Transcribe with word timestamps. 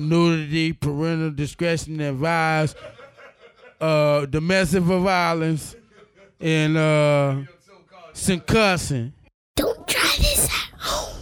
nudity, 0.00 0.72
parental 0.72 1.28
discretion 1.32 2.00
advised, 2.00 2.76
uh, 3.80 4.26
domestic 4.26 4.84
violence, 4.84 5.74
and 6.38 6.76
uh, 6.76 7.36
some 8.12 8.38
cussing. 8.38 9.12
Don't 9.56 9.88
try 9.88 10.08
this 10.18 10.44
at 10.44 10.78
home. 10.78 11.20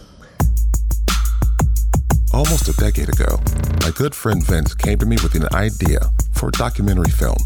Almost 2.31 2.69
a 2.69 2.73
decade 2.73 3.09
ago, 3.09 3.39
my 3.81 3.89
good 3.95 4.13
friend 4.13 4.45
Vince 4.45 4.75
came 4.75 4.99
to 4.99 5.07
me 5.07 5.17
with 5.23 5.33
an 5.33 5.47
idea 5.55 5.99
for 6.33 6.49
a 6.49 6.51
documentary 6.51 7.09
film. 7.09 7.37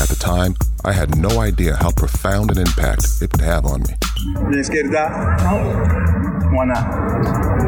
At 0.00 0.08
the 0.08 0.16
time, 0.16 0.54
I 0.86 0.92
had 0.92 1.14
no 1.18 1.40
idea 1.40 1.76
how 1.76 1.90
profound 1.90 2.52
an 2.52 2.58
impact 2.58 3.04
it 3.20 3.30
would 3.32 3.42
have 3.42 3.66
on 3.66 3.82
me. 3.82 3.96
You 4.24 4.56
ain't 4.56 4.64
scared 4.64 4.86
to 4.86 4.92
die? 4.92 5.36
No. 5.42 6.56
Why 6.56 6.64
not? 6.64 7.59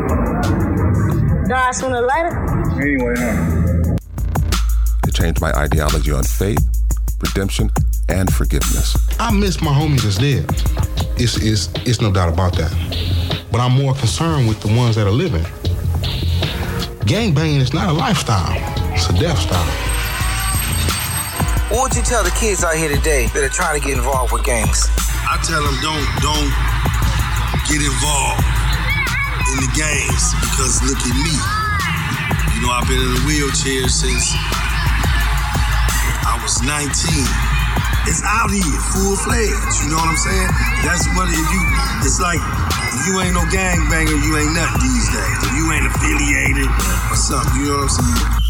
Die 1.48 1.72
sooner 1.72 1.96
or 1.96 2.06
later? 2.06 2.38
Anyway, 2.80 3.14
huh? 3.16 3.96
It 5.08 5.14
changed 5.14 5.40
my 5.40 5.52
ideology 5.52 6.12
on 6.12 6.22
faith, 6.22 6.64
redemption, 7.20 7.68
and 8.08 8.32
forgiveness. 8.32 8.96
I 9.18 9.32
miss 9.32 9.60
my 9.60 9.72
homies 9.72 10.02
that's 10.02 10.18
dead. 10.18 10.46
It's, 11.18 11.36
it's, 11.38 11.68
it's 11.84 12.00
no 12.00 12.12
doubt 12.12 12.32
about 12.32 12.56
that. 12.56 12.70
But 13.50 13.60
I'm 13.60 13.72
more 13.72 13.92
concerned 13.94 14.48
with 14.48 14.60
the 14.60 14.68
ones 14.68 14.94
that 14.94 15.06
are 15.06 15.10
living. 15.10 15.44
Gang 17.06 17.34
Gangbanging 17.34 17.60
is 17.60 17.74
not 17.74 17.88
a 17.88 17.92
lifestyle, 17.92 18.54
it's 18.94 19.08
a 19.10 19.12
death 19.14 19.38
style. 19.38 19.66
What 21.70 21.90
would 21.90 21.96
you 21.96 22.02
tell 22.02 22.22
the 22.22 22.30
kids 22.38 22.62
out 22.62 22.76
here 22.76 22.94
today 22.94 23.26
that 23.34 23.42
are 23.42 23.48
trying 23.48 23.80
to 23.80 23.84
get 23.84 23.96
involved 23.96 24.32
with 24.32 24.44
gangs? 24.44 24.86
I 25.26 25.42
tell 25.42 25.60
them 25.60 25.74
don't 25.82 26.06
don't 26.22 26.52
get 27.66 27.82
involved 27.82 28.61
in 29.52 29.60
the 29.60 29.72
games 29.76 30.32
because 30.40 30.80
look 30.80 30.96
at 30.96 31.16
me. 31.20 31.36
You 32.56 32.64
know 32.64 32.72
I've 32.72 32.88
been 32.88 33.00
in 33.00 33.12
a 33.12 33.22
wheelchair 33.28 33.88
since 33.88 34.32
I 36.24 36.40
was 36.40 36.62
19. 36.64 36.88
It's 38.08 38.24
out 38.24 38.50
here, 38.50 38.80
full 38.96 39.14
fledged. 39.20 39.76
You 39.84 39.92
know 39.92 40.00
what 40.00 40.10
I'm 40.10 40.16
saying? 40.16 40.50
That's 40.82 41.06
what 41.14 41.28
if 41.28 41.36
you. 41.36 41.62
It's 42.02 42.18
like 42.18 42.40
if 42.96 43.06
you 43.06 43.20
ain't 43.20 43.34
no 43.36 43.44
gang 43.52 43.78
banger, 43.92 44.16
you 44.16 44.32
ain't 44.40 44.54
nothing 44.56 44.80
these 44.88 45.08
days. 45.12 45.38
If 45.44 45.52
you 45.52 45.64
ain't 45.70 45.86
affiliated 45.86 46.70
or 47.12 47.16
something, 47.16 47.60
you 47.60 47.68
know 47.68 47.84
what 47.84 47.92
I'm 47.92 48.00
saying? 48.00 48.42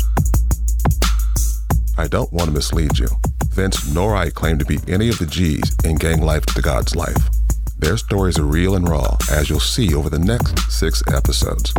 I 1.98 2.06
don't 2.08 2.32
want 2.32 2.48
to 2.48 2.54
mislead 2.54 2.98
you. 2.98 3.08
Vince 3.50 3.92
nor 3.92 4.16
I 4.16 4.30
claim 4.30 4.58
to 4.58 4.64
be 4.64 4.78
any 4.88 5.08
of 5.08 5.18
the 5.18 5.26
G's 5.26 5.76
in 5.84 5.96
Gang 5.96 6.22
Life 6.22 6.46
to 6.46 6.62
God's 6.62 6.96
Life. 6.96 7.41
Their 7.82 7.96
stories 7.96 8.38
are 8.38 8.44
real 8.44 8.76
and 8.76 8.88
raw, 8.88 9.16
as 9.32 9.50
you'll 9.50 9.58
see 9.58 9.92
over 9.92 10.08
the 10.08 10.16
next 10.16 10.70
six 10.70 11.02
episodes. 11.12 11.74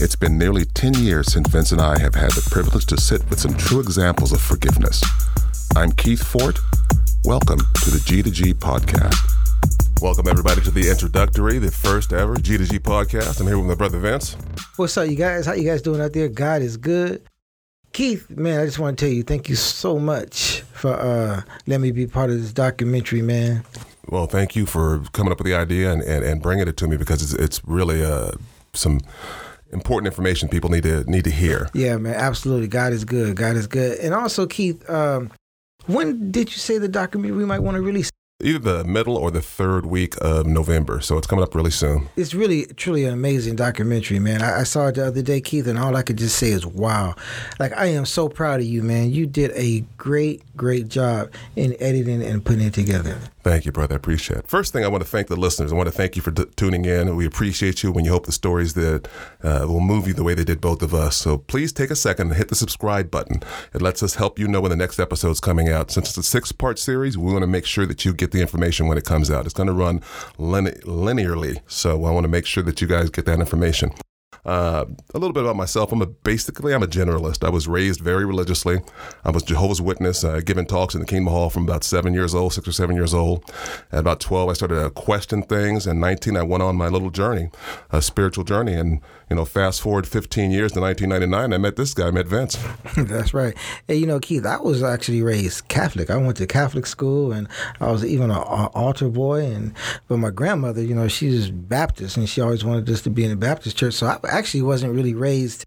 It's 0.00 0.16
been 0.16 0.36
nearly 0.36 0.64
10 0.64 0.94
years 0.94 1.32
since 1.32 1.48
Vince 1.48 1.70
and 1.70 1.80
I 1.80 2.00
have 2.00 2.16
had 2.16 2.32
the 2.32 2.44
privilege 2.50 2.84
to 2.86 2.96
sit 2.96 3.22
with 3.30 3.38
some 3.38 3.56
true 3.56 3.78
examples 3.78 4.32
of 4.32 4.40
forgiveness. 4.40 5.00
I'm 5.76 5.92
Keith 5.92 6.20
Fort. 6.20 6.58
Welcome 7.24 7.60
to 7.60 7.90
the 7.90 8.02
G 8.04 8.24
to 8.24 8.30
G 8.32 8.54
podcast. 8.54 9.14
Welcome, 10.02 10.26
everybody, 10.26 10.62
to 10.62 10.72
the 10.72 10.90
introductory, 10.90 11.58
the 11.58 11.70
first 11.70 12.12
ever 12.12 12.34
G 12.38 12.58
to 12.58 12.64
G 12.64 12.80
podcast. 12.80 13.40
I'm 13.40 13.46
here 13.46 13.56
with 13.56 13.68
my 13.68 13.76
brother 13.76 14.00
Vince. 14.00 14.36
What's 14.74 14.96
up, 14.96 15.08
you 15.08 15.14
guys? 15.14 15.46
How 15.46 15.52
you 15.52 15.62
guys 15.62 15.80
doing 15.80 16.00
out 16.00 16.12
there? 16.12 16.28
God 16.28 16.60
is 16.60 16.76
good. 16.76 17.22
Keith, 17.92 18.28
man, 18.30 18.58
I 18.58 18.64
just 18.64 18.80
want 18.80 18.98
to 18.98 19.04
tell 19.04 19.14
you, 19.14 19.22
thank 19.22 19.48
you 19.48 19.54
so 19.54 19.96
much 19.96 20.62
for 20.72 20.92
uh, 20.92 21.42
letting 21.68 21.82
me 21.82 21.92
be 21.92 22.08
part 22.08 22.30
of 22.30 22.42
this 22.42 22.52
documentary, 22.52 23.22
man. 23.22 23.64
Well, 24.08 24.26
thank 24.26 24.54
you 24.54 24.66
for 24.66 25.00
coming 25.12 25.32
up 25.32 25.38
with 25.38 25.46
the 25.46 25.54
idea 25.54 25.92
and, 25.92 26.02
and, 26.02 26.24
and 26.24 26.42
bringing 26.42 26.68
it 26.68 26.76
to 26.78 26.88
me 26.88 26.96
because 26.96 27.22
it's, 27.22 27.34
it's 27.34 27.60
really 27.66 28.04
uh, 28.04 28.32
some 28.72 29.00
important 29.72 30.06
information 30.06 30.48
people 30.48 30.70
need 30.70 30.84
to 30.84 31.04
need 31.10 31.24
to 31.24 31.30
hear. 31.30 31.68
Yeah, 31.74 31.96
man, 31.96 32.14
absolutely. 32.14 32.68
God 32.68 32.92
is 32.92 33.04
good. 33.04 33.36
God 33.36 33.56
is 33.56 33.66
good. 33.66 33.98
And 33.98 34.14
also, 34.14 34.46
Keith, 34.46 34.88
um, 34.88 35.32
when 35.86 36.30
did 36.30 36.50
you 36.50 36.58
say 36.58 36.78
the 36.78 36.88
documentary 36.88 37.36
we 37.36 37.44
might 37.44 37.60
want 37.60 37.76
to 37.76 37.82
release? 37.82 38.10
Either 38.42 38.58
the 38.58 38.84
middle 38.84 39.16
or 39.16 39.30
the 39.30 39.40
third 39.40 39.86
week 39.86 40.14
of 40.20 40.46
November, 40.46 41.00
so 41.00 41.16
it's 41.16 41.26
coming 41.26 41.42
up 41.42 41.54
really 41.54 41.70
soon. 41.70 42.06
It's 42.16 42.34
really, 42.34 42.66
truly 42.66 43.04
an 43.04 43.14
amazing 43.14 43.56
documentary, 43.56 44.18
man. 44.18 44.42
I, 44.42 44.60
I 44.60 44.62
saw 44.64 44.88
it 44.88 44.96
the 44.96 45.06
other 45.06 45.22
day, 45.22 45.40
Keith, 45.40 45.66
and 45.66 45.78
all 45.78 45.96
I 45.96 46.02
could 46.02 46.18
just 46.18 46.36
say 46.36 46.50
is, 46.50 46.66
wow. 46.66 47.14
Like, 47.58 47.72
I 47.72 47.86
am 47.86 48.04
so 48.04 48.28
proud 48.28 48.60
of 48.60 48.66
you, 48.66 48.82
man. 48.82 49.10
You 49.10 49.24
did 49.24 49.52
a 49.54 49.80
great, 49.96 50.42
great 50.54 50.88
job 50.88 51.30
in 51.56 51.76
editing 51.80 52.22
and 52.22 52.44
putting 52.44 52.66
it 52.66 52.74
together. 52.74 53.18
Thank 53.46 53.64
you, 53.64 53.70
brother. 53.70 53.94
I 53.94 53.98
appreciate 53.98 54.40
it. 54.40 54.48
First 54.48 54.72
thing, 54.72 54.84
I 54.84 54.88
want 54.88 55.04
to 55.04 55.08
thank 55.08 55.28
the 55.28 55.36
listeners. 55.36 55.72
I 55.72 55.76
want 55.76 55.86
to 55.86 55.92
thank 55.92 56.16
you 56.16 56.20
for 56.20 56.32
tuning 56.32 56.84
in. 56.84 57.14
We 57.14 57.26
appreciate 57.26 57.80
you 57.84 57.92
when 57.92 58.04
you 58.04 58.10
hope 58.10 58.26
the 58.26 58.32
stories 58.32 58.74
that 58.74 59.06
uh, 59.40 59.66
will 59.68 59.78
move 59.78 60.08
you 60.08 60.14
the 60.14 60.24
way 60.24 60.34
they 60.34 60.42
did 60.42 60.60
both 60.60 60.82
of 60.82 60.92
us. 60.92 61.16
So 61.16 61.38
please 61.38 61.72
take 61.72 61.90
a 61.90 61.94
second 61.94 62.26
and 62.26 62.36
hit 62.36 62.48
the 62.48 62.56
subscribe 62.56 63.08
button. 63.08 63.44
It 63.72 63.80
lets 63.80 64.02
us 64.02 64.16
help 64.16 64.40
you 64.40 64.48
know 64.48 64.62
when 64.62 64.70
the 64.70 64.76
next 64.76 64.98
episode's 64.98 65.38
coming 65.38 65.68
out. 65.68 65.92
Since 65.92 66.08
it's 66.08 66.18
a 66.18 66.22
six 66.24 66.50
part 66.50 66.76
series, 66.80 67.16
we 67.16 67.30
want 67.30 67.44
to 67.44 67.46
make 67.46 67.66
sure 67.66 67.86
that 67.86 68.04
you 68.04 68.12
get 68.12 68.32
the 68.32 68.40
information 68.40 68.88
when 68.88 68.98
it 68.98 69.04
comes 69.04 69.30
out. 69.30 69.44
It's 69.44 69.54
going 69.54 69.68
to 69.68 69.72
run 69.72 70.02
line- 70.38 70.80
linearly. 70.82 71.60
So 71.68 72.04
I 72.04 72.10
want 72.10 72.24
to 72.24 72.28
make 72.28 72.46
sure 72.46 72.64
that 72.64 72.80
you 72.80 72.88
guys 72.88 73.10
get 73.10 73.26
that 73.26 73.38
information. 73.38 73.92
Uh, 74.46 74.84
a 75.12 75.18
little 75.18 75.32
bit 75.32 75.42
about 75.42 75.56
myself. 75.56 75.90
I'm 75.90 76.00
a 76.00 76.06
basically 76.06 76.72
I'm 76.72 76.82
a 76.84 76.86
generalist. 76.86 77.44
I 77.44 77.50
was 77.50 77.66
raised 77.66 78.00
very 78.00 78.24
religiously. 78.24 78.80
I 79.24 79.30
was 79.30 79.42
Jehovah's 79.42 79.82
Witness, 79.82 80.22
uh, 80.22 80.40
giving 80.40 80.66
talks 80.66 80.94
in 80.94 81.00
the 81.00 81.06
Kingdom 81.06 81.32
Hall 81.32 81.50
from 81.50 81.64
about 81.64 81.82
seven 81.82 82.14
years 82.14 82.32
old, 82.32 82.52
six 82.52 82.68
or 82.68 82.72
seven 82.72 82.94
years 82.94 83.12
old. 83.12 83.44
At 83.90 83.98
about 83.98 84.20
12, 84.20 84.48
I 84.48 84.52
started 84.52 84.80
to 84.80 84.90
question 84.90 85.42
things. 85.42 85.84
And 85.84 86.00
19, 86.00 86.36
I 86.36 86.44
went 86.44 86.62
on 86.62 86.76
my 86.76 86.86
little 86.86 87.10
journey, 87.10 87.50
a 87.90 88.00
spiritual 88.00 88.44
journey. 88.44 88.74
And 88.74 89.00
you 89.28 89.36
know, 89.36 89.44
fast 89.44 89.80
forward 89.80 90.06
15 90.06 90.50
years 90.50 90.72
to 90.72 90.80
1999, 90.80 91.52
I 91.52 91.58
met 91.58 91.76
this 91.76 91.94
guy, 91.94 92.08
I 92.08 92.10
met 92.10 92.26
Vince. 92.26 92.56
That's 92.96 93.34
right. 93.34 93.56
Hey, 93.88 93.96
you 93.96 94.06
know, 94.06 94.20
Keith, 94.20 94.46
I 94.46 94.58
was 94.58 94.82
actually 94.82 95.22
raised 95.22 95.66
Catholic. 95.68 96.10
I 96.10 96.16
went 96.16 96.36
to 96.36 96.46
Catholic 96.46 96.86
school, 96.86 97.32
and 97.32 97.48
I 97.80 97.90
was 97.90 98.04
even 98.04 98.30
an 98.30 98.36
altar 98.36 99.08
boy. 99.08 99.44
And 99.44 99.72
but 100.06 100.18
my 100.18 100.30
grandmother, 100.30 100.82
you 100.82 100.94
know, 100.94 101.08
she's 101.08 101.50
Baptist, 101.50 102.16
and 102.16 102.28
she 102.28 102.40
always 102.40 102.64
wanted 102.64 102.88
us 102.88 103.02
to 103.02 103.10
be 103.10 103.24
in 103.24 103.32
a 103.32 103.36
Baptist 103.36 103.76
church. 103.76 103.94
So 103.94 104.06
I 104.06 104.18
actually 104.28 104.62
wasn't 104.62 104.94
really 104.94 105.14
raised 105.14 105.64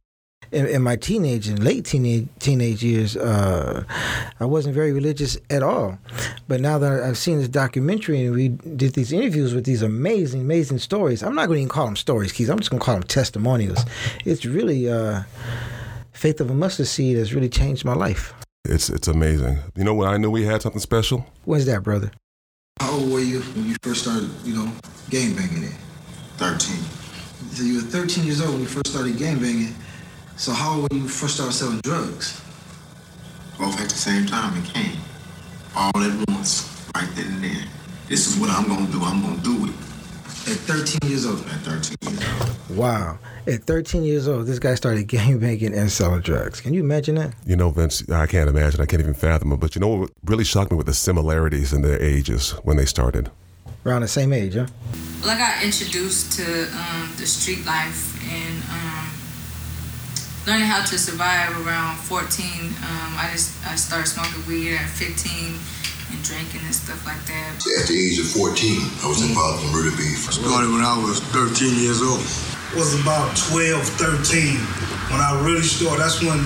in, 0.52 0.66
in, 0.66 0.82
my 0.82 0.96
teenage 0.96 1.48
and 1.48 1.64
late 1.64 1.86
teenage 1.86 2.28
teenage 2.40 2.84
years, 2.84 3.16
uh, 3.16 3.84
I 4.40 4.46
wasn't 4.46 4.76
very 4.76 4.92
religious 4.92 5.38
at 5.50 5.64
all. 5.64 6.00
But 6.48 6.62
now 6.62 6.78
that 6.80 7.04
I've 7.04 7.18
seen 7.18 7.38
this 7.40 7.48
documentary 7.48 8.26
and 8.26 8.36
we 8.36 8.50
did 8.50 8.94
these 8.94 9.12
interviews 9.12 9.54
with 9.54 9.66
these 9.66 9.82
amazing, 9.82 10.42
amazing 10.42 10.80
stories, 10.80 11.24
I'm 11.24 11.36
not 11.36 11.48
going 11.48 11.58
to 11.58 11.62
even 11.62 11.70
call 11.70 11.86
them 11.86 11.96
stories, 11.96 12.32
Keith. 12.32 12.50
I'm 12.50 12.60
just 12.60 12.70
going 12.70 12.80
to 12.80 12.86
call 12.86 12.96
them 12.96 13.04
testimonials. 13.04 13.86
It's 14.26 14.46
really 14.46 14.90
uh, 14.90 15.24
faith 16.12 16.42
of 16.42 16.50
a 16.50 16.54
mustard 16.54 16.88
seed 16.88 17.18
has 17.18 17.34
really 17.34 17.50
changed 17.50 17.86
my 17.86 17.94
life. 17.94 18.34
It's 18.66 18.90
it's 18.90 19.08
amazing. 19.08 19.60
You 19.76 19.84
know 19.84 19.94
when 19.94 20.10
I 20.10 20.18
knew 20.18 20.30
we 20.30 20.46
had 20.46 20.62
something 20.62 20.82
special? 20.82 21.26
When's 21.46 21.66
that, 21.66 21.84
brother? 21.84 22.12
How 22.80 22.92
old 22.92 23.12
were 23.12 23.20
you 23.20 23.42
when 23.42 23.66
you 23.66 23.76
first 23.82 24.04
started, 24.04 24.30
you 24.44 24.56
know, 24.56 24.72
game 25.10 25.36
banging 25.36 25.64
it? 25.64 25.76
13. 26.38 26.78
So 27.52 27.64
you 27.64 27.76
were 27.76 27.82
13 27.82 28.24
years 28.26 28.42
old 28.42 28.52
when 28.52 28.62
you 28.62 28.68
first 28.68 28.88
started 28.88 29.18
game 29.18 29.40
banging. 29.40 29.76
So 30.40 30.54
how 30.54 30.76
old 30.76 30.90
when 30.90 31.02
you 31.02 31.10
first 31.10 31.36
started 31.36 31.52
selling 31.52 31.82
drugs? 31.82 32.42
Both 33.60 33.78
at 33.82 33.90
the 33.90 33.96
same 33.96 34.26
time 34.26 34.58
it 34.58 34.64
came. 34.74 34.98
All 35.76 35.92
at 35.98 36.30
once, 36.30 36.88
right 36.96 37.10
then 37.14 37.28
and 37.28 37.44
there. 37.44 37.66
This 38.08 38.26
is 38.26 38.40
what 38.40 38.50
I'm 38.50 38.66
gonna 38.66 38.90
do. 38.90 39.02
I'm 39.04 39.22
gonna 39.22 39.36
do 39.42 39.66
it. 39.66 39.72
At 40.50 40.60
13 40.64 41.10
years 41.10 41.26
old? 41.26 41.40
At 41.40 41.60
13 41.60 42.14
years 42.14 42.24
old. 42.40 42.78
Wow. 42.78 43.20
At 43.48 43.64
13 43.64 44.04
years 44.04 44.30
old, 44.30 44.48
this 44.48 44.60
guy 44.60 44.76
started 44.76 45.10
gang 45.10 45.40
banging 45.40 45.74
and 45.74 45.92
selling 45.92 46.22
drugs. 46.22 46.62
Can 46.62 46.74
you 46.74 46.80
imagine 46.80 47.16
that? 47.16 47.34
You 47.46 47.58
know, 47.58 47.70
Vince, 47.70 48.10
I 48.10 48.26
can't 48.26 48.50
imagine. 48.50 48.80
I 48.80 48.86
can't 48.86 49.02
even 49.02 49.16
fathom 49.16 49.52
it. 49.52 49.60
But 49.60 49.76
you 49.76 49.82
know 49.82 49.90
what 49.90 50.12
really 50.24 50.46
shocked 50.46 50.72
me 50.72 50.78
with 50.78 50.88
the 50.88 50.94
similarities 50.94 51.74
in 51.74 51.82
their 51.82 52.02
ages 52.02 52.52
when 52.64 52.78
they 52.78 52.86
started? 52.86 53.30
Around 53.86 54.04
the 54.04 54.08
same 54.08 54.32
age, 54.32 54.54
huh? 54.54 54.68
Well, 55.22 55.32
I 55.32 55.38
got 55.38 55.62
introduced 55.62 56.32
to 56.40 56.64
um, 56.78 57.12
the 57.18 57.28
street 57.28 57.66
life 57.66 58.16
and 58.32 58.64
um, 58.72 58.89
learning 60.48 60.68
how 60.68 60.84
to 60.84 60.98
survive 60.98 61.52
around 61.66 61.98
14. 61.98 62.46
Um, 62.46 63.12
I 63.20 63.30
just 63.32 63.56
I 63.68 63.76
started 63.76 64.08
smoking 64.08 64.46
weed 64.48 64.76
at 64.76 64.88
15 64.90 65.60
and 66.12 66.20
drinking 66.24 66.62
and 66.66 66.74
stuff 66.74 67.06
like 67.06 67.22
that. 67.28 67.62
At 67.80 67.88
the 67.88 67.98
age 67.98 68.20
of 68.20 68.28
14, 68.32 69.04
I 69.04 69.08
was 69.08 69.22
involved 69.22 69.66
in 69.66 69.72
murder 69.72 69.94
beef. 69.96 70.30
Started 70.32 70.72
when 70.72 70.84
I 70.84 70.98
was 70.98 71.20
13 71.36 71.78
years 71.80 72.02
old. 72.02 72.22
Was 72.78 72.94
about 73.02 73.34
12, 73.50 73.82
13 73.98 74.58
when 75.10 75.22
I 75.22 75.42
really 75.42 75.66
started. 75.66 76.02
That's 76.02 76.22
when 76.22 76.38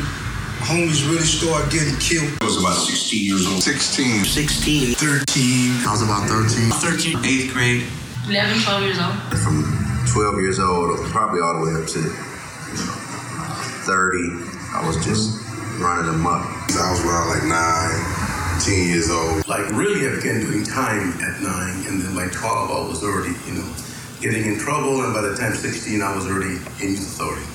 homies 0.63 1.03
really 1.11 1.27
started 1.27 1.67
getting 1.71 1.99
killed. 1.99 2.31
I 2.41 2.45
was 2.45 2.57
about 2.57 2.79
16 2.79 3.19
years 3.19 3.45
old. 3.47 3.61
16. 3.61 4.23
16. 4.23 4.95
13. 4.95 5.83
I 5.83 5.91
was 5.91 6.01
about 6.01 6.27
13. 6.31 6.71
13. 6.71 7.17
8th 7.19 7.53
grade. 7.53 7.83
11, 8.27 8.63
12 8.63 8.83
years 8.83 8.99
old. 9.03 9.15
From 9.43 9.67
12 10.07 10.39
years 10.39 10.59
old, 10.59 10.95
probably 11.11 11.41
all 11.41 11.59
the 11.59 11.67
way 11.67 11.81
up 11.81 11.87
to 11.91 11.99
you 11.99 12.07
know, 12.07 12.32
30, 13.83 14.31
I 14.73 14.87
was 14.87 14.95
just 15.03 15.43
running 15.79 16.07
amok. 16.07 16.47
I 16.71 16.91
was 16.91 17.03
around 17.03 17.29
like 17.29 17.43
9, 17.43 18.59
10 18.63 18.87
years 18.87 19.11
old. 19.11 19.47
Like 19.47 19.69
really 19.71 20.07
I 20.07 20.15
began 20.15 20.39
doing 20.39 20.63
time 20.63 21.19
at 21.19 21.41
9, 21.41 21.87
and 21.87 22.01
then 22.01 22.15
by 22.15 22.27
12 22.31 22.71
I 22.71 22.87
was 22.87 23.03
already, 23.03 23.35
you 23.45 23.59
know, 23.59 23.69
getting 24.21 24.45
in 24.45 24.57
trouble, 24.57 25.03
and 25.03 25.13
by 25.13 25.21
the 25.21 25.35
time 25.35 25.53
16 25.53 26.01
I 26.01 26.15
was 26.15 26.25
already 26.25 26.55
in 26.79 26.95
youth 26.95 27.19
authority. 27.19 27.45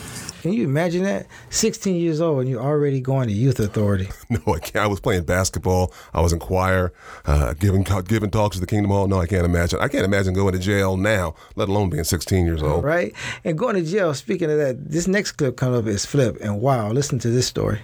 Can 0.42 0.52
you 0.52 0.64
imagine 0.64 1.02
that? 1.02 1.26
16 1.50 1.96
years 1.96 2.20
old 2.20 2.40
and 2.40 2.48
you're 2.48 2.62
already 2.62 3.00
going 3.00 3.28
to 3.28 3.34
youth 3.34 3.60
authority. 3.60 4.08
No, 4.30 4.54
I 4.54 4.58
can't. 4.58 4.84
I 4.84 4.86
was 4.86 5.00
playing 5.00 5.24
basketball. 5.24 5.92
I 6.12 6.20
was 6.20 6.34
in 6.34 6.38
choir, 6.38 6.92
uh, 7.24 7.54
giving 7.54 7.82
giving 8.04 8.30
talks 8.30 8.58
at 8.58 8.60
the 8.60 8.66
Kingdom 8.66 8.90
Hall. 8.90 9.08
No, 9.08 9.18
I 9.18 9.26
can't 9.26 9.46
imagine. 9.46 9.80
I 9.80 9.88
can't 9.88 10.04
imagine 10.04 10.34
going 10.34 10.52
to 10.52 10.58
jail 10.58 10.98
now, 10.98 11.34
let 11.56 11.70
alone 11.70 11.88
being 11.88 12.04
16 12.04 12.44
years 12.44 12.62
old. 12.62 12.84
Right? 12.84 13.14
And 13.44 13.56
going 13.56 13.76
to 13.76 13.82
jail, 13.82 14.12
speaking 14.12 14.50
of 14.50 14.58
that, 14.58 14.90
this 14.90 15.08
next 15.08 15.32
clip 15.32 15.56
coming 15.56 15.78
up 15.78 15.86
is 15.86 16.04
Flip. 16.04 16.36
And 16.42 16.60
wow, 16.60 16.90
listen 16.90 17.18
to 17.20 17.30
this 17.30 17.46
story. 17.46 17.80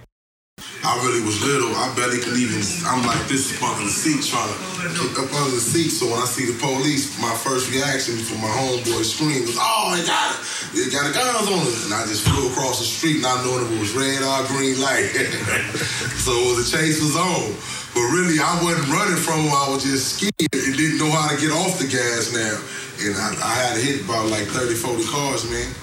I 0.85 0.93
really 1.01 1.25
was 1.25 1.41
little. 1.41 1.73
I 1.73 1.89
barely 1.97 2.21
could 2.21 2.37
even. 2.37 2.61
I'm 2.85 3.01
like 3.09 3.25
this 3.25 3.57
up 3.57 3.73
under 3.73 3.89
the 3.89 3.91
seat, 3.91 4.21
trying 4.21 4.53
to 4.53 4.55
get 4.85 5.17
up 5.17 5.33
under 5.33 5.57
the 5.57 5.63
seat. 5.63 5.89
So 5.89 6.05
when 6.05 6.21
I 6.21 6.29
see 6.29 6.45
the 6.45 6.53
police, 6.61 7.17
my 7.17 7.33
first 7.33 7.73
reaction 7.73 8.21
for 8.21 8.37
my 8.37 8.53
homeboy 8.53 9.01
scream 9.01 9.49
was, 9.49 9.57
"Oh, 9.57 9.97
they 9.97 10.05
got 10.05 10.37
it! 10.37 10.45
They 10.77 10.85
got 10.93 11.09
the 11.09 11.13
guns 11.17 11.49
on 11.49 11.65
us!" 11.65 11.89
And 11.89 11.93
I 11.97 12.05
just 12.05 12.21
flew 12.29 12.53
across 12.53 12.77
the 12.77 12.85
street, 12.85 13.25
not 13.25 13.41
knowing 13.41 13.65
if 13.65 13.73
it 13.73 13.81
was 13.81 13.97
red 13.97 14.21
or 14.21 14.45
green 14.45 14.77
light. 14.77 15.09
so 16.21 16.31
the 16.53 16.61
chase 16.61 17.01
was 17.01 17.17
on. 17.17 17.57
But 17.97 18.05
really, 18.13 18.37
I 18.37 18.53
wasn't 18.61 18.85
running 18.93 19.17
from 19.17 19.49
them. 19.49 19.57
I 19.57 19.73
was 19.73 19.81
just 19.81 20.21
scared 20.21 20.37
and 20.53 20.77
didn't 20.77 21.01
know 21.01 21.09
how 21.09 21.33
to 21.33 21.37
get 21.41 21.49
off 21.49 21.81
the 21.81 21.89
gas 21.89 22.29
now. 22.29 22.61
And 23.01 23.17
I, 23.17 23.27
I 23.41 23.53
had 23.67 23.81
hit 23.81 24.05
about 24.05 24.29
like 24.29 24.45
30, 24.53 24.77
40 24.77 25.03
cars, 25.09 25.49
man. 25.49 25.73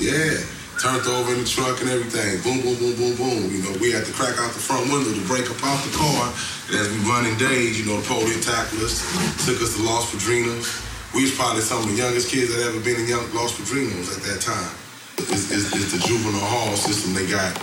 Yeah 0.00 0.57
turned 0.78 1.06
over 1.10 1.34
in 1.34 1.42
the 1.42 1.48
truck 1.48 1.82
and 1.82 1.90
everything. 1.90 2.38
Boom, 2.46 2.62
boom, 2.62 2.78
boom, 2.78 2.94
boom, 2.94 3.14
boom. 3.18 3.50
You 3.50 3.66
know, 3.66 3.74
we 3.82 3.90
had 3.90 4.06
to 4.06 4.14
crack 4.14 4.38
out 4.38 4.54
the 4.54 4.62
front 4.62 4.86
window 4.86 5.10
to 5.10 5.24
break 5.26 5.50
up 5.50 5.58
out 5.66 5.82
the 5.82 5.90
car. 5.90 6.30
And 6.70 6.74
as 6.78 6.86
we 6.86 6.98
run 7.02 7.26
in 7.26 7.34
days, 7.36 7.74
you 7.78 7.84
know, 7.84 7.98
the 7.98 8.06
police 8.06 8.46
tackled 8.46 8.86
us, 8.86 9.02
took 9.42 9.58
us 9.58 9.74
to 9.74 9.82
Los 9.82 10.06
Padrinos. 10.14 10.86
We 11.14 11.26
was 11.26 11.34
probably 11.34 11.66
some 11.66 11.82
of 11.82 11.90
the 11.90 11.98
youngest 11.98 12.30
kids 12.30 12.54
that 12.54 12.62
ever 12.62 12.78
been 12.78 13.00
in 13.02 13.10
young 13.10 13.26
Los 13.34 13.58
Padrinos 13.58 14.14
at 14.14 14.22
that 14.22 14.38
time. 14.38 14.70
It's, 15.18 15.50
it's, 15.50 15.74
it's 15.74 15.90
the 15.98 16.02
juvenile 16.06 16.46
hall 16.46 16.78
system 16.78 17.10
they 17.10 17.26
got 17.26 17.58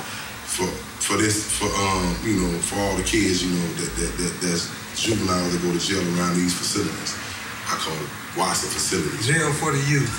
for 0.46 0.68
for 1.00 1.18
this 1.18 1.48
for 1.56 1.68
um 1.68 2.16
you 2.24 2.36
know 2.36 2.52
for 2.60 2.76
all 2.80 2.96
the 2.96 3.04
kids 3.04 3.44
you 3.44 3.52
know 3.52 3.68
that 3.76 3.92
that, 3.96 4.12
that 4.18 4.34
that's 4.42 4.72
juveniles 4.96 5.52
that 5.54 5.62
go 5.62 5.72
to 5.72 5.80
jail 5.80 6.04
around 6.18 6.36
these 6.36 6.56
facilities. 6.56 7.16
I 7.68 7.80
call 7.80 7.96
it 7.96 8.12
WASA 8.36 8.68
facilities. 8.68 9.28
Jail 9.28 9.52
for 9.54 9.72
the 9.72 9.84
youth. 9.88 10.12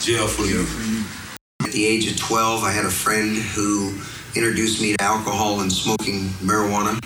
Jail 0.00 0.26
for 0.26 0.42
the 0.42 0.52
youth. 0.52 1.21
At 1.72 1.76
the 1.76 1.86
age 1.86 2.06
of 2.12 2.18
12, 2.18 2.64
I 2.64 2.70
had 2.70 2.84
a 2.84 2.90
friend 2.90 3.34
who 3.34 3.98
introduced 4.34 4.82
me 4.82 4.94
to 4.94 5.02
alcohol 5.02 5.62
and 5.62 5.72
smoking 5.72 6.28
marijuana. 6.44 7.02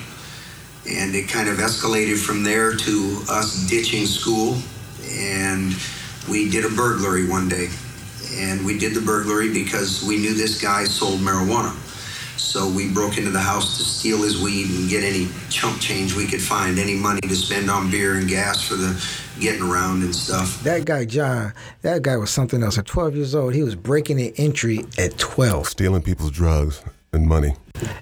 And 0.85 1.15
it 1.15 1.29
kind 1.29 1.47
of 1.47 1.59
escalated 1.59 2.17
from 2.17 2.43
there 2.43 2.75
to 2.75 3.21
us 3.29 3.65
ditching 3.69 4.05
school. 4.05 4.57
And 5.09 5.73
we 6.29 6.49
did 6.49 6.65
a 6.65 6.69
burglary 6.75 7.29
one 7.29 7.47
day. 7.47 7.69
And 8.35 8.65
we 8.65 8.77
did 8.77 8.93
the 8.93 8.99
burglary 8.99 9.53
because 9.53 10.03
we 10.03 10.17
knew 10.17 10.33
this 10.33 10.61
guy 10.61 10.83
sold 10.83 11.21
marijuana. 11.21 11.73
So 12.37 12.69
we 12.69 12.91
broke 12.91 13.17
into 13.17 13.31
the 13.31 13.39
house 13.39 13.77
to 13.77 13.83
steal 13.83 14.21
his 14.21 14.41
weed 14.41 14.69
and 14.69 14.89
get 14.89 15.03
any 15.03 15.27
chump 15.49 15.81
change 15.81 16.15
we 16.15 16.27
could 16.27 16.41
find, 16.41 16.77
any 16.77 16.95
money 16.95 17.21
to 17.21 17.35
spend 17.35 17.69
on 17.69 17.89
beer 17.89 18.15
and 18.15 18.27
gas 18.27 18.67
for 18.67 18.75
the 18.75 19.03
getting 19.39 19.63
around 19.63 20.03
and 20.03 20.15
stuff. 20.15 20.61
That 20.63 20.85
guy, 20.85 21.05
John, 21.05 21.53
that 21.81 22.01
guy 22.01 22.15
was 22.17 22.29
something 22.29 22.63
else. 22.63 22.77
At 22.77 22.85
12 22.85 23.15
years 23.15 23.35
old, 23.35 23.53
he 23.53 23.63
was 23.63 23.75
breaking 23.75 24.21
an 24.21 24.33
entry 24.37 24.85
at 24.97 25.17
12. 25.17 25.67
Stealing 25.67 26.01
people's 26.01 26.31
drugs 26.31 26.83
and 27.11 27.27
money. 27.27 27.53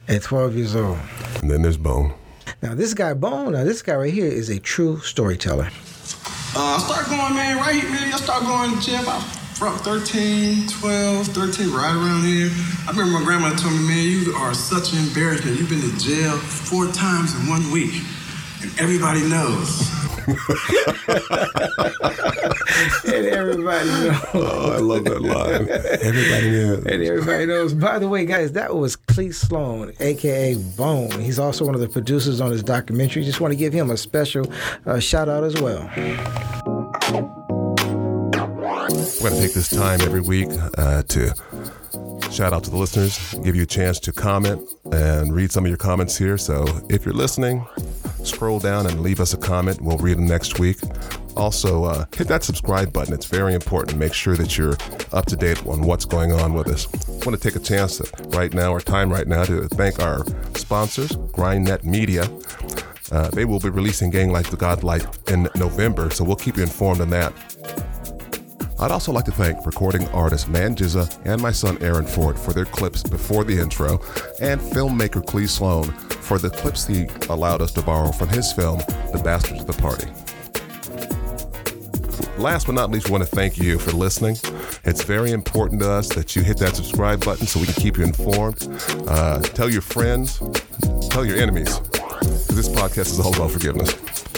At 0.07 0.23
12 0.23 0.55
years 0.55 0.75
old. 0.75 0.97
And 1.41 1.49
then 1.49 1.61
there's 1.61 1.77
Bone. 1.77 2.13
Now, 2.61 2.75
this 2.75 2.93
guy, 2.93 3.13
Bone, 3.13 3.53
now 3.53 3.63
this 3.63 3.81
guy 3.81 3.95
right 3.95 4.13
here 4.13 4.27
is 4.27 4.49
a 4.49 4.59
true 4.59 4.99
storyteller. 4.99 5.69
Uh, 6.57 6.77
I 6.77 6.77
start 6.79 7.07
going, 7.07 7.35
man, 7.35 7.57
right 7.57 7.75
here, 7.75 7.89
man. 7.89 8.13
I 8.13 8.17
start 8.17 8.43
going 8.43 8.79
to 8.79 8.81
jail 8.81 9.01
about 9.01 9.21
from 9.55 9.77
13, 9.77 10.67
12, 10.67 11.27
13, 11.27 11.71
right 11.71 11.95
around 11.95 12.25
here. 12.25 12.49
I 12.87 12.91
remember 12.91 13.19
my 13.19 13.23
grandma 13.23 13.55
told 13.55 13.73
me, 13.73 13.87
man, 13.87 14.05
you 14.05 14.33
are 14.33 14.53
such 14.53 14.91
an 14.91 14.99
embarrassment. 14.99 15.57
You've 15.57 15.69
been 15.69 15.79
to 15.79 15.97
jail 15.97 16.37
four 16.37 16.87
times 16.87 17.33
in 17.35 17.47
one 17.47 17.71
week, 17.71 17.93
and 18.61 18.79
everybody 18.79 19.21
knows. 19.21 19.89
and 23.05 23.27
everybody 23.27 23.87
knows. 23.87 24.17
Oh, 24.33 24.73
I 24.73 24.79
love 24.79 25.05
that 25.05 25.21
line. 25.21 25.69
Everybody 25.69 26.51
knows. 26.51 26.85
And 26.85 27.03
everybody 27.03 27.45
knows. 27.45 27.73
By 27.73 27.99
the 27.99 28.09
way, 28.09 28.25
guys, 28.25 28.51
that 28.53 28.75
was 28.75 28.97
Cle 28.97 29.31
Sloan, 29.31 29.93
aka 30.01 30.55
Bone. 30.75 31.21
He's 31.21 31.39
also 31.39 31.63
one 31.63 31.75
of 31.75 31.81
the 31.81 31.89
producers 31.89 32.41
on 32.41 32.49
this 32.49 32.63
documentary. 32.63 33.23
Just 33.23 33.39
want 33.39 33.53
to 33.53 33.57
give 33.57 33.71
him 33.71 33.89
a 33.89 33.97
special 33.97 34.51
uh, 34.85 34.99
shout 34.99 35.29
out 35.29 35.45
as 35.45 35.55
well. 35.61 35.89
We're 39.25 39.31
going 39.31 39.41
to 39.41 39.47
take 39.47 39.55
this 39.55 39.69
time 39.69 40.01
every 40.01 40.21
week 40.21 40.49
uh, 40.77 41.01
to 41.01 41.33
shout 42.31 42.53
out 42.53 42.63
to 42.65 42.69
the 42.69 42.77
listeners, 42.77 43.33
give 43.43 43.55
you 43.55 43.63
a 43.63 43.65
chance 43.65 43.99
to 44.01 44.11
comment 44.11 44.61
and 44.91 45.33
read 45.33 45.51
some 45.51 45.65
of 45.65 45.67
your 45.67 45.79
comments 45.79 46.15
here. 46.15 46.37
So 46.37 46.63
if 46.89 47.05
you're 47.05 47.15
listening, 47.15 47.65
scroll 48.23 48.59
down 48.59 48.85
and 48.85 49.01
leave 49.01 49.19
us 49.19 49.33
a 49.33 49.37
comment. 49.37 49.81
We'll 49.81 49.97
read 49.97 50.17
them 50.17 50.27
next 50.27 50.59
week. 50.59 50.77
Also, 51.35 51.85
uh, 51.85 52.05
hit 52.15 52.27
that 52.27 52.43
subscribe 52.43 52.93
button. 52.93 53.15
It's 53.15 53.25
very 53.25 53.55
important. 53.55 53.93
To 53.93 53.97
make 53.97 54.13
sure 54.13 54.35
that 54.35 54.59
you're 54.59 54.77
up 55.11 55.25
to 55.25 55.35
date 55.35 55.65
on 55.65 55.81
what's 55.81 56.05
going 56.05 56.31
on 56.31 56.53
with 56.53 56.67
us. 56.67 56.87
I 57.09 57.25
want 57.25 57.31
to 57.31 57.37
take 57.37 57.55
a 57.55 57.65
chance 57.65 57.99
right 58.27 58.53
now, 58.53 58.73
or 58.73 58.79
time 58.79 59.11
right 59.11 59.27
now, 59.27 59.43
to 59.45 59.67
thank 59.69 59.99
our 59.99 60.23
sponsors, 60.53 61.13
GrindNet 61.33 61.83
Media. 61.83 62.29
Uh, 63.11 63.29
they 63.29 63.45
will 63.45 63.59
be 63.59 63.69
releasing 63.69 64.11
Gang 64.11 64.31
Life 64.31 64.49
to 64.51 64.55
God's 64.55 64.83
Life 64.83 65.07
in 65.29 65.47
November, 65.55 66.11
so 66.11 66.23
we'll 66.23 66.35
keep 66.35 66.57
you 66.57 66.63
informed 66.63 67.01
on 67.01 67.09
that. 67.11 67.33
I'd 68.77 68.91
also 68.91 69.13
like 69.13 69.25
to 69.25 69.31
thank 69.31 69.65
recording 69.65 70.07
artist 70.09 70.49
Man 70.49 70.75
Jizza 70.75 71.19
and 71.25 71.41
my 71.41 71.51
son 71.51 71.77
Aaron 71.81 72.05
Ford 72.05 72.37
for 72.37 72.51
their 72.51 72.65
clips 72.65 73.03
before 73.03 73.45
the 73.45 73.57
intro, 73.57 74.01
and 74.41 74.59
filmmaker 74.59 75.25
Cle 75.25 75.47
Sloan 75.47 75.91
for 75.91 76.37
the 76.37 76.49
clips 76.49 76.85
he 76.85 77.07
allowed 77.29 77.61
us 77.61 77.71
to 77.73 77.81
borrow 77.81 78.11
from 78.11 78.27
his 78.29 78.51
film, 78.51 78.79
The 79.13 79.21
Bastards 79.23 79.61
of 79.61 79.67
the 79.67 79.81
Party. 79.81 80.07
Last 82.37 82.65
but 82.65 82.73
not 82.73 82.91
least, 82.91 83.07
we 83.07 83.13
want 83.13 83.23
to 83.23 83.33
thank 83.33 83.57
you 83.57 83.79
for 83.79 83.91
listening. 83.91 84.35
It's 84.83 85.03
very 85.03 85.31
important 85.31 85.79
to 85.81 85.89
us 85.89 86.09
that 86.09 86.35
you 86.35 86.43
hit 86.43 86.57
that 86.57 86.75
subscribe 86.75 87.23
button 87.23 87.47
so 87.47 87.61
we 87.61 87.67
can 87.67 87.75
keep 87.75 87.97
you 87.97 88.03
informed. 88.03 88.67
Uh, 89.07 89.39
tell 89.39 89.69
your 89.69 89.81
friends, 89.81 90.39
tell 91.09 91.25
your 91.25 91.37
enemies. 91.37 91.79
This 92.49 92.67
podcast 92.67 93.11
is 93.11 93.21
all 93.21 93.33
about 93.33 93.51
forgiveness. 93.51 93.93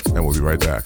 And 0.06 0.24
we'll 0.24 0.36
be 0.36 0.42
right 0.42 0.60
back. 0.60 0.86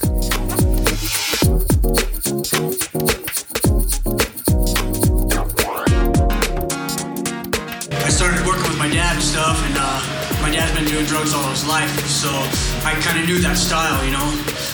Drugs 11.21 11.37
all 11.37 11.49
his 11.53 11.67
life, 11.69 11.93
so 12.09 12.33
I 12.81 12.97
kind 13.05 13.21
of 13.21 13.29
knew 13.29 13.37
that 13.45 13.53
style, 13.53 14.01
you 14.01 14.09
know. 14.09 14.25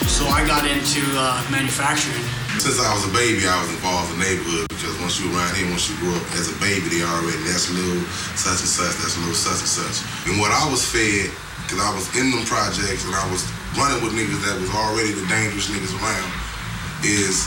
So 0.08 0.24
I 0.32 0.48
got 0.48 0.64
into 0.64 1.04
uh, 1.20 1.44
manufacturing. 1.52 2.24
Since 2.56 2.80
I 2.80 2.88
was 2.96 3.04
a 3.04 3.12
baby, 3.12 3.44
I 3.44 3.60
was 3.60 3.68
involved 3.76 4.16
in 4.16 4.24
the 4.24 4.32
neighborhood 4.32 4.72
because 4.72 4.96
once 5.04 5.20
you 5.20 5.28
around 5.36 5.52
here, 5.60 5.68
once 5.68 5.92
you 5.92 6.00
grew 6.00 6.16
up 6.16 6.24
as 6.40 6.48
a 6.48 6.56
baby, 6.64 6.88
they 6.88 7.04
already 7.04 7.36
that's 7.44 7.68
little 7.68 8.00
such 8.40 8.64
and 8.64 8.72
such, 8.72 8.96
that's 8.96 9.20
a 9.20 9.22
little 9.28 9.36
such 9.36 9.60
and 9.60 9.68
such. 9.68 9.98
And 10.24 10.40
what 10.40 10.56
I 10.56 10.64
was 10.72 10.88
fed, 10.88 11.28
because 11.68 11.84
I 11.84 11.92
was 11.92 12.08
in 12.16 12.32
them 12.32 12.48
projects 12.48 13.04
and 13.04 13.12
I 13.12 13.28
was 13.28 13.44
running 13.76 14.00
with 14.00 14.16
niggas 14.16 14.40
that 14.48 14.56
was 14.56 14.72
already 14.72 15.12
the 15.12 15.28
dangerous 15.28 15.68
niggas 15.68 15.92
around, 16.00 16.32
is 17.04 17.44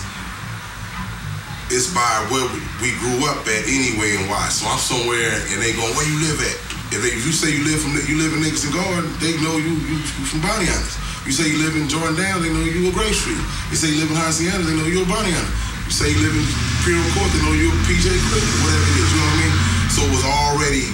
it's 1.73 1.88
by 1.97 2.21
where 2.28 2.45
we 2.85 2.92
grew 3.00 3.25
up 3.33 3.49
at 3.49 3.64
anyway 3.64 4.21
and 4.21 4.28
why. 4.28 4.52
So 4.52 4.69
I'm 4.69 4.76
somewhere 4.76 5.40
and 5.49 5.57
they 5.57 5.73
going, 5.73 5.97
where 5.97 6.04
you 6.04 6.21
live 6.21 6.45
at? 6.45 6.70
If, 6.90 7.06
they, 7.06 7.14
if 7.14 7.23
you 7.23 7.30
say 7.30 7.54
you 7.54 7.62
live 7.62 7.78
from 7.78 7.94
you 8.11 8.18
live 8.18 8.35
in 8.35 8.42
and 8.42 8.75
Garden, 8.75 9.06
they 9.23 9.38
know 9.47 9.54
you 9.62 9.78
you, 9.87 10.02
you 10.02 10.26
from 10.26 10.42
Bonnianas. 10.42 10.99
You 11.23 11.30
say 11.30 11.47
you 11.47 11.62
live 11.62 11.78
in 11.78 11.87
Jordan 11.87 12.18
Down, 12.18 12.42
they 12.42 12.50
know 12.50 12.66
you 12.66 12.88
a 12.88 12.92
Grape 12.92 13.14
Street. 13.14 13.38
You 13.70 13.78
say 13.78 13.94
you 13.94 14.02
live 14.02 14.11
in 14.11 14.18
Hacienda, 14.18 14.66
they 14.66 14.75
know 14.75 14.90
you're 14.90 15.06
a 15.06 15.11
Bonniana. 15.11 15.47
You 15.87 15.94
say 15.94 16.11
you 16.11 16.18
live 16.18 16.35
in 16.35 16.42
Imperial 16.42 17.06
Court, 17.14 17.30
they 17.30 17.42
know 17.47 17.54
you're 17.54 17.70
a 17.70 17.82
PJ 17.87 18.11
Clinton, 18.11 18.56
whatever 18.66 18.87
it 18.90 18.97
is, 18.99 19.06
you 19.06 19.18
know 19.18 19.26
what 19.26 19.38
I 19.38 19.42
mean? 19.42 19.54
So 19.90 19.99
it 20.02 20.12
was 20.14 20.25
already 20.26 20.87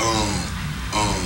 um, 0.00 0.32
um, 0.92 1.22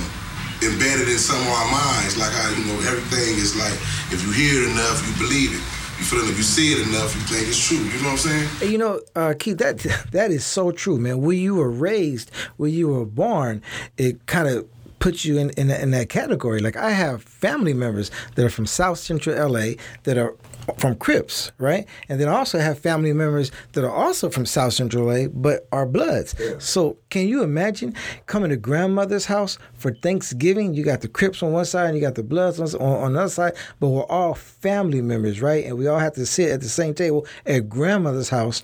embedded 0.63 1.07
in 1.07 1.19
some 1.19 1.39
of 1.39 1.51
our 1.51 1.69
minds, 1.71 2.19
like 2.19 2.35
how, 2.35 2.51
you 2.51 2.67
know, 2.67 2.79
everything 2.87 3.39
is 3.39 3.55
like, 3.55 3.75
if 4.11 4.19
you 4.27 4.31
hear 4.35 4.63
it 4.63 4.75
enough, 4.75 4.99
you 5.07 5.13
believe 5.19 5.55
it. 5.55 5.63
You 6.01 6.07
feel 6.07 6.29
if 6.31 6.35
you 6.35 6.43
see 6.43 6.73
it 6.73 6.87
enough, 6.87 7.13
you 7.13 7.21
think 7.21 7.47
it's 7.47 7.67
true. 7.67 7.77
You 7.77 7.83
know 7.99 8.05
what 8.05 8.11
I'm 8.13 8.17
saying? 8.17 8.71
You 8.71 8.77
know, 8.79 9.01
uh, 9.15 9.35
Keith, 9.37 9.59
that 9.59 9.77
that 10.11 10.31
is 10.31 10.43
so 10.43 10.71
true, 10.71 10.97
man. 10.97 11.21
Where 11.21 11.35
you 11.35 11.53
were 11.53 11.69
raised, 11.69 12.31
where 12.57 12.71
you 12.71 12.87
were 12.87 13.05
born, 13.05 13.61
it 13.97 14.25
kind 14.25 14.47
of 14.47 14.67
puts 14.97 15.25
you 15.25 15.37
in, 15.37 15.51
in 15.51 15.69
in 15.69 15.91
that 15.91 16.09
category. 16.09 16.59
Like 16.59 16.75
I 16.75 16.89
have 16.89 17.21
family 17.21 17.75
members 17.75 18.09
that 18.33 18.43
are 18.43 18.49
from 18.49 18.65
South 18.65 18.97
Central 18.97 19.47
LA 19.47 19.73
that 20.01 20.17
are 20.17 20.33
from 20.77 20.95
Crips, 20.95 21.51
right? 21.57 21.87
And 22.09 22.19
then 22.19 22.27
I 22.27 22.33
also 22.33 22.59
have 22.59 22.79
family 22.79 23.13
members 23.13 23.51
that 23.73 23.83
are 23.83 23.91
also 23.91 24.29
from 24.29 24.45
South 24.45 24.73
Central 24.73 25.05
LA 25.05 25.27
but 25.27 25.67
are 25.71 25.85
Bloods. 25.85 26.35
Yeah. 26.39 26.55
So 26.59 26.97
can 27.09 27.27
you 27.27 27.43
imagine 27.43 27.95
coming 28.25 28.49
to 28.49 28.57
grandmother's 28.57 29.25
house 29.25 29.57
for 29.73 29.93
Thanksgiving? 29.93 30.73
You 30.73 30.83
got 30.83 31.01
the 31.01 31.07
Crips 31.07 31.43
on 31.43 31.51
one 31.51 31.65
side 31.65 31.87
and 31.87 31.95
you 31.95 32.01
got 32.01 32.15
the 32.15 32.23
Bloods 32.23 32.59
on, 32.59 32.81
on 32.81 33.13
the 33.13 33.19
other 33.19 33.29
side, 33.29 33.53
but 33.79 33.89
we're 33.89 34.03
all 34.03 34.33
family 34.33 35.01
members, 35.01 35.41
right? 35.41 35.65
And 35.65 35.77
we 35.77 35.87
all 35.87 35.99
have 35.99 36.13
to 36.13 36.25
sit 36.25 36.51
at 36.51 36.61
the 36.61 36.69
same 36.69 36.93
table 36.93 37.25
at 37.45 37.69
grandmother's 37.69 38.29
house 38.29 38.63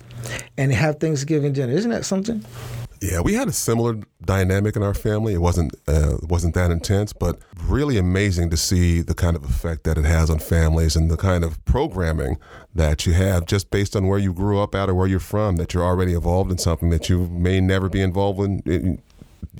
and 0.56 0.72
have 0.72 1.00
Thanksgiving 1.00 1.52
dinner. 1.52 1.72
Isn't 1.72 1.90
that 1.90 2.04
something? 2.04 2.44
Yeah, 3.00 3.20
we 3.20 3.34
had 3.34 3.48
a 3.48 3.52
similar 3.52 4.00
dynamic 4.24 4.74
in 4.74 4.82
our 4.82 4.94
family. 4.94 5.32
It 5.32 5.40
wasn't 5.40 5.74
uh, 5.86 6.16
wasn't 6.22 6.54
that 6.54 6.70
intense, 6.70 7.12
but 7.12 7.38
really 7.64 7.96
amazing 7.96 8.50
to 8.50 8.56
see 8.56 9.02
the 9.02 9.14
kind 9.14 9.36
of 9.36 9.44
effect 9.44 9.84
that 9.84 9.96
it 9.96 10.04
has 10.04 10.30
on 10.30 10.38
families 10.40 10.96
and 10.96 11.10
the 11.10 11.16
kind 11.16 11.44
of 11.44 11.64
programming 11.64 12.38
that 12.74 13.06
you 13.06 13.12
have 13.12 13.46
just 13.46 13.70
based 13.70 13.94
on 13.94 14.08
where 14.08 14.18
you 14.18 14.32
grew 14.32 14.60
up 14.60 14.74
at 14.74 14.88
or 14.88 14.94
where 14.94 15.06
you're 15.06 15.20
from. 15.20 15.56
That 15.56 15.74
you're 15.74 15.84
already 15.84 16.14
involved 16.14 16.50
in 16.50 16.58
something 16.58 16.90
that 16.90 17.08
you 17.08 17.28
may 17.28 17.60
never 17.60 17.88
be 17.88 18.00
involved 18.00 18.40
in, 18.40 18.60
in 18.66 19.02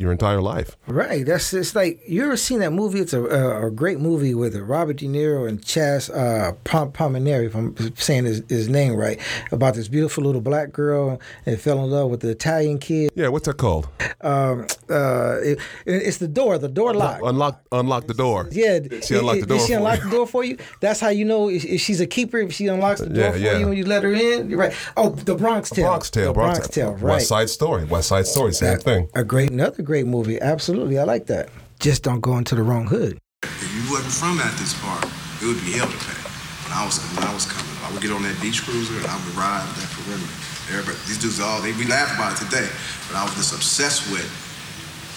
your 0.00 0.12
entire 0.12 0.40
life. 0.40 0.76
Right. 0.87 1.25
That's 1.26 1.52
it's 1.52 1.75
like 1.75 2.00
you 2.07 2.25
ever 2.25 2.37
seen 2.37 2.61
that 2.61 2.73
movie? 2.73 3.00
It's 3.00 3.12
a, 3.12 3.23
a, 3.23 3.67
a 3.67 3.71
great 3.71 3.99
movie 3.99 4.35
with 4.35 4.55
Robert 4.57 4.97
De 4.97 5.07
Niro 5.07 5.49
and 5.49 5.61
Chazz 5.61 6.11
uh, 6.14 6.52
Pom- 6.64 6.93
Palminteri, 6.93 7.47
if 7.47 7.55
I'm 7.55 7.97
saying 7.97 8.25
his, 8.25 8.43
his, 8.49 8.69
name 8.69 8.95
right, 8.95 9.19
about 9.50 9.75
this 9.75 9.88
beautiful 9.88 10.25
little 10.25 10.40
black 10.40 10.73
girl 10.73 11.19
and 11.47 11.61
fell 11.61 11.83
in 11.83 11.90
love 11.90 12.11
with 12.11 12.21
the 12.21 12.31
Italian 12.31 12.78
kid. 12.78 13.11
Yeah, 13.14 13.28
what's 13.28 13.47
that 13.47 13.57
called? 13.57 13.88
Um, 14.21 14.67
uh, 14.90 15.38
it, 15.43 15.59
it's 15.87 16.19
the 16.19 16.28
door. 16.28 16.59
The 16.59 16.69
door 16.69 16.93
lock. 16.95 17.21
Unlock, 17.23 17.62
unlock 17.73 18.07
the 18.07 18.14
door. 18.14 18.49
Yeah, 18.50 18.81
she 19.02 19.17
unlocked 19.17 19.40
the 19.40 19.47
door. 19.47 19.61
She 19.61 19.73
unlock 19.73 20.02
the 20.02 20.11
door 20.11 20.26
for 20.26 20.45
you? 20.45 20.59
That's 20.81 21.00
how 21.00 21.09
you 21.09 21.25
know 21.25 21.49
if, 21.49 21.64
if 21.64 21.81
she's 21.81 22.00
a 22.00 22.07
keeper. 22.07 22.38
If 22.38 22.52
she 22.52 22.67
unlocks 22.67 23.00
the 23.00 23.09
door 23.09 23.25
yeah, 23.25 23.33
for 23.33 23.38
yeah. 23.38 23.59
you 23.59 23.69
when 23.69 23.76
you 23.76 23.85
let 23.85 24.02
her 24.02 24.12
in. 24.12 24.50
You're 24.50 24.59
right. 24.59 24.75
Oh, 24.97 25.11
the 25.11 25.35
Bronx 25.35 25.71
Tale. 25.71 25.87
Bronx 25.87 26.11
Tale. 26.11 26.28
The 26.28 26.35
Bronx, 26.35 26.59
Bronx 26.59 26.75
Tale. 26.75 26.93
Right. 26.93 27.02
West 27.02 27.28
Side 27.28 27.50
Story. 27.50 27.85
West 27.85 28.09
Side 28.09 28.26
Story. 28.26 28.52
Same 28.52 28.75
that, 28.75 28.83
thing. 28.83 29.09
A 29.14 29.25
great, 29.25 29.50
another 29.50 29.83
great 29.88 30.04
movie. 30.04 30.37
Absolutely, 30.37 31.00
I 31.00 31.04
like 31.09 31.33
that. 31.33 31.49
Just 31.80 32.04
don't 32.04 32.21
go 32.21 32.37
into 32.37 32.52
the 32.52 32.62
wrong 32.62 32.85
hood. 32.85 33.16
If 33.40 33.73
you 33.73 33.88
wasn't 33.88 34.12
from 34.12 34.37
at 34.37 34.52
this 34.61 34.76
park, 34.85 35.00
it 35.40 35.49
would 35.49 35.57
be 35.64 35.73
hell 35.80 35.88
to 35.88 36.00
pay. 36.04 36.21
When 36.68 36.76
I 36.76 36.85
was 36.85 37.00
when 37.16 37.25
I 37.25 37.33
was 37.33 37.49
coming, 37.49 37.73
I 37.80 37.88
would 37.88 38.04
get 38.04 38.12
on 38.12 38.21
that 38.21 38.37
beach 38.45 38.61
cruiser 38.68 39.00
and 39.00 39.09
I 39.09 39.16
would 39.16 39.33
ride 39.33 39.64
that 39.64 39.88
perimeter. 39.97 40.37
Everybody, 40.68 41.00
these 41.09 41.16
dudes 41.16 41.40
all 41.40 41.64
they 41.64 41.73
we 41.80 41.88
laugh 41.88 42.12
about 42.21 42.37
it 42.37 42.45
today, 42.45 42.68
but 43.09 43.16
I 43.16 43.25
was 43.25 43.33
just 43.40 43.57
obsessed 43.57 44.12
with. 44.12 44.28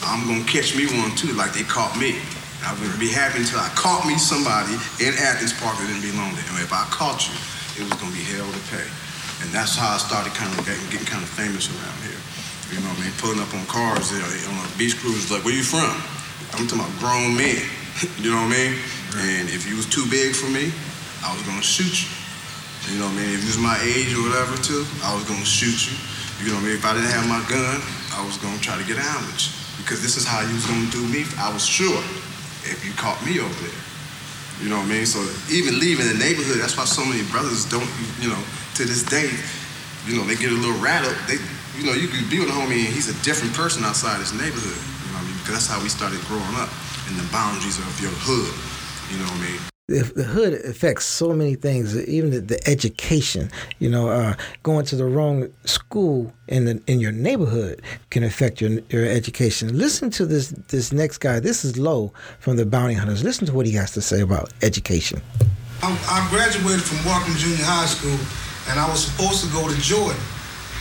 I'm 0.07 0.23
gonna 0.23 0.47
catch 0.47 0.71
me 0.71 0.87
one 1.03 1.11
too, 1.19 1.35
like 1.35 1.51
they 1.51 1.67
caught 1.67 1.91
me. 1.99 2.15
I 2.63 2.71
would 2.79 2.95
be 2.95 3.11
happy 3.11 3.43
until 3.43 3.59
I 3.59 3.67
caught 3.75 4.07
me 4.07 4.15
somebody 4.15 4.79
in 5.03 5.11
Athens 5.19 5.51
Park 5.59 5.75
that 5.83 5.91
didn't 5.91 6.07
belong 6.07 6.31
there. 6.31 6.47
And 6.47 6.63
if 6.63 6.71
I 6.71 6.87
caught 6.87 7.27
you, 7.27 7.35
it 7.75 7.83
was 7.83 7.99
gonna 7.99 8.15
be 8.15 8.23
hell 8.23 8.47
to 8.47 8.63
pay. 8.71 8.87
And 9.43 9.51
that's 9.51 9.75
how 9.75 9.91
I 9.91 9.99
started 9.99 10.31
kind 10.31 10.47
of 10.55 10.63
getting, 10.63 10.85
getting 10.87 11.11
kind 11.11 11.19
of 11.19 11.27
famous 11.27 11.67
around 11.67 11.99
here. 12.07 12.21
You 12.71 12.79
know 12.79 12.87
what 12.87 13.03
I 13.03 13.11
mean? 13.11 13.15
Pulling 13.19 13.43
up 13.43 13.51
on 13.51 13.67
cars 13.67 14.15
on 14.15 14.55
a 14.55 14.77
beach 14.79 14.95
cruise, 14.95 15.27
like, 15.27 15.43
where 15.43 15.51
you 15.51 15.63
from? 15.63 15.91
I'm 16.55 16.71
talking 16.71 16.79
about 16.79 16.95
grown 17.03 17.35
men. 17.35 17.59
you 18.23 18.31
know 18.31 18.39
what 18.39 18.55
I 18.55 18.71
mean? 18.71 18.73
And 19.19 19.51
if 19.51 19.67
you 19.67 19.75
was 19.75 19.91
too 19.91 20.07
big 20.07 20.31
for 20.31 20.47
me, 20.47 20.71
I 21.19 21.35
was 21.35 21.43
gonna 21.43 21.59
shoot 21.59 21.91
you. 21.91 22.07
You 22.87 23.03
know 23.03 23.11
what 23.11 23.19
I 23.19 23.27
mean? 23.27 23.31
If 23.35 23.43
you 23.43 23.51
was 23.51 23.59
my 23.59 23.75
age 23.83 24.15
or 24.15 24.23
whatever 24.23 24.55
too, 24.63 24.87
I 25.03 25.11
was 25.11 25.27
gonna 25.27 25.43
shoot 25.43 25.83
you. 25.83 25.95
You 26.39 26.55
know 26.55 26.63
what 26.63 26.71
I 26.71 26.73
mean? 26.73 26.79
If 26.79 26.87
I 26.87 26.95
didn't 26.95 27.11
have 27.11 27.27
my 27.27 27.43
gun, 27.51 27.77
I 28.15 28.23
was 28.23 28.39
gonna 28.39 28.57
try 28.63 28.79
to 28.79 28.87
get 28.87 28.97
out 28.97 29.19
with 29.27 29.35
you. 29.35 29.51
Because 29.83 29.99
this 29.99 30.15
is 30.15 30.23
how 30.23 30.39
you 30.39 30.55
was 30.55 30.63
gonna 30.63 30.87
do 30.95 31.03
me. 31.11 31.27
I 31.43 31.51
was 31.51 31.67
sure 31.67 31.99
if 32.63 32.79
you 32.87 32.95
caught 32.95 33.19
me 33.27 33.43
over 33.43 33.51
there. 33.59 33.81
You 34.63 34.71
know 34.71 34.79
what 34.79 34.87
I 34.87 34.95
mean? 34.95 35.05
So 35.05 35.19
even 35.51 35.75
leaving 35.75 36.07
the 36.07 36.15
neighborhood, 36.15 36.63
that's 36.63 36.79
why 36.79 36.87
so 36.87 37.03
many 37.03 37.27
brothers 37.35 37.67
don't, 37.67 37.87
you 38.23 38.31
know, 38.31 38.39
to 38.79 38.87
this 38.87 39.03
day, 39.03 39.27
you 40.07 40.15
know, 40.15 40.23
they 40.23 40.39
get 40.39 40.55
a 40.55 40.57
little 40.57 40.79
rattled. 40.79 41.19
They 41.27 41.37
you 41.77 41.85
know, 41.85 41.93
you 41.93 42.07
could 42.07 42.29
be 42.29 42.39
with 42.39 42.49
a 42.49 42.51
homie 42.51 42.85
and 42.85 42.93
he's 42.93 43.07
a 43.07 43.23
different 43.23 43.53
person 43.53 43.83
outside 43.83 44.19
his 44.19 44.33
neighborhood. 44.33 44.75
You 44.75 45.07
know 45.11 45.19
what 45.19 45.23
I 45.23 45.27
mean? 45.27 45.37
Because 45.39 45.53
that's 45.55 45.67
how 45.67 45.81
we 45.81 45.89
started 45.89 46.19
growing 46.27 46.55
up 46.55 46.69
in 47.09 47.17
the 47.17 47.27
boundaries 47.31 47.79
of 47.79 47.91
your 48.01 48.11
hood. 48.11 48.51
You 49.11 49.19
know 49.19 49.31
what 49.31 49.39
I 49.39 49.51
mean? 49.51 49.61
The, 49.87 50.03
the 50.13 50.23
hood 50.23 50.53
affects 50.65 51.05
so 51.05 51.33
many 51.33 51.55
things, 51.55 51.97
even 52.07 52.29
the, 52.31 52.39
the 52.39 52.69
education. 52.69 53.51
You 53.79 53.89
know, 53.89 54.09
uh, 54.09 54.35
going 54.63 54.85
to 54.85 54.95
the 54.95 55.05
wrong 55.05 55.49
school 55.65 56.31
in 56.47 56.65
the, 56.65 56.81
in 56.87 56.99
your 56.99 57.11
neighborhood 57.11 57.81
can 58.09 58.23
affect 58.23 58.61
your 58.61 58.79
your 58.89 59.05
education. 59.05 59.77
Listen 59.77 60.09
to 60.11 60.25
this 60.25 60.49
this 60.69 60.93
next 60.93 61.17
guy. 61.17 61.41
This 61.41 61.65
is 61.65 61.77
Low 61.77 62.13
from 62.39 62.55
the 62.55 62.65
Bounty 62.65 62.93
Hunters. 62.93 63.23
Listen 63.23 63.45
to 63.47 63.53
what 63.53 63.65
he 63.65 63.73
has 63.73 63.91
to 63.91 64.01
say 64.01 64.21
about 64.21 64.53
education. 64.61 65.21
I, 65.83 65.91
I 66.07 66.27
graduated 66.29 66.83
from 66.83 67.03
Markham 67.03 67.35
Junior 67.35 67.65
High 67.65 67.87
School, 67.87 68.17
and 68.69 68.79
I 68.79 68.87
was 68.87 69.03
supposed 69.07 69.43
to 69.43 69.51
go 69.51 69.67
to 69.67 69.75
Jordan. 69.81 70.21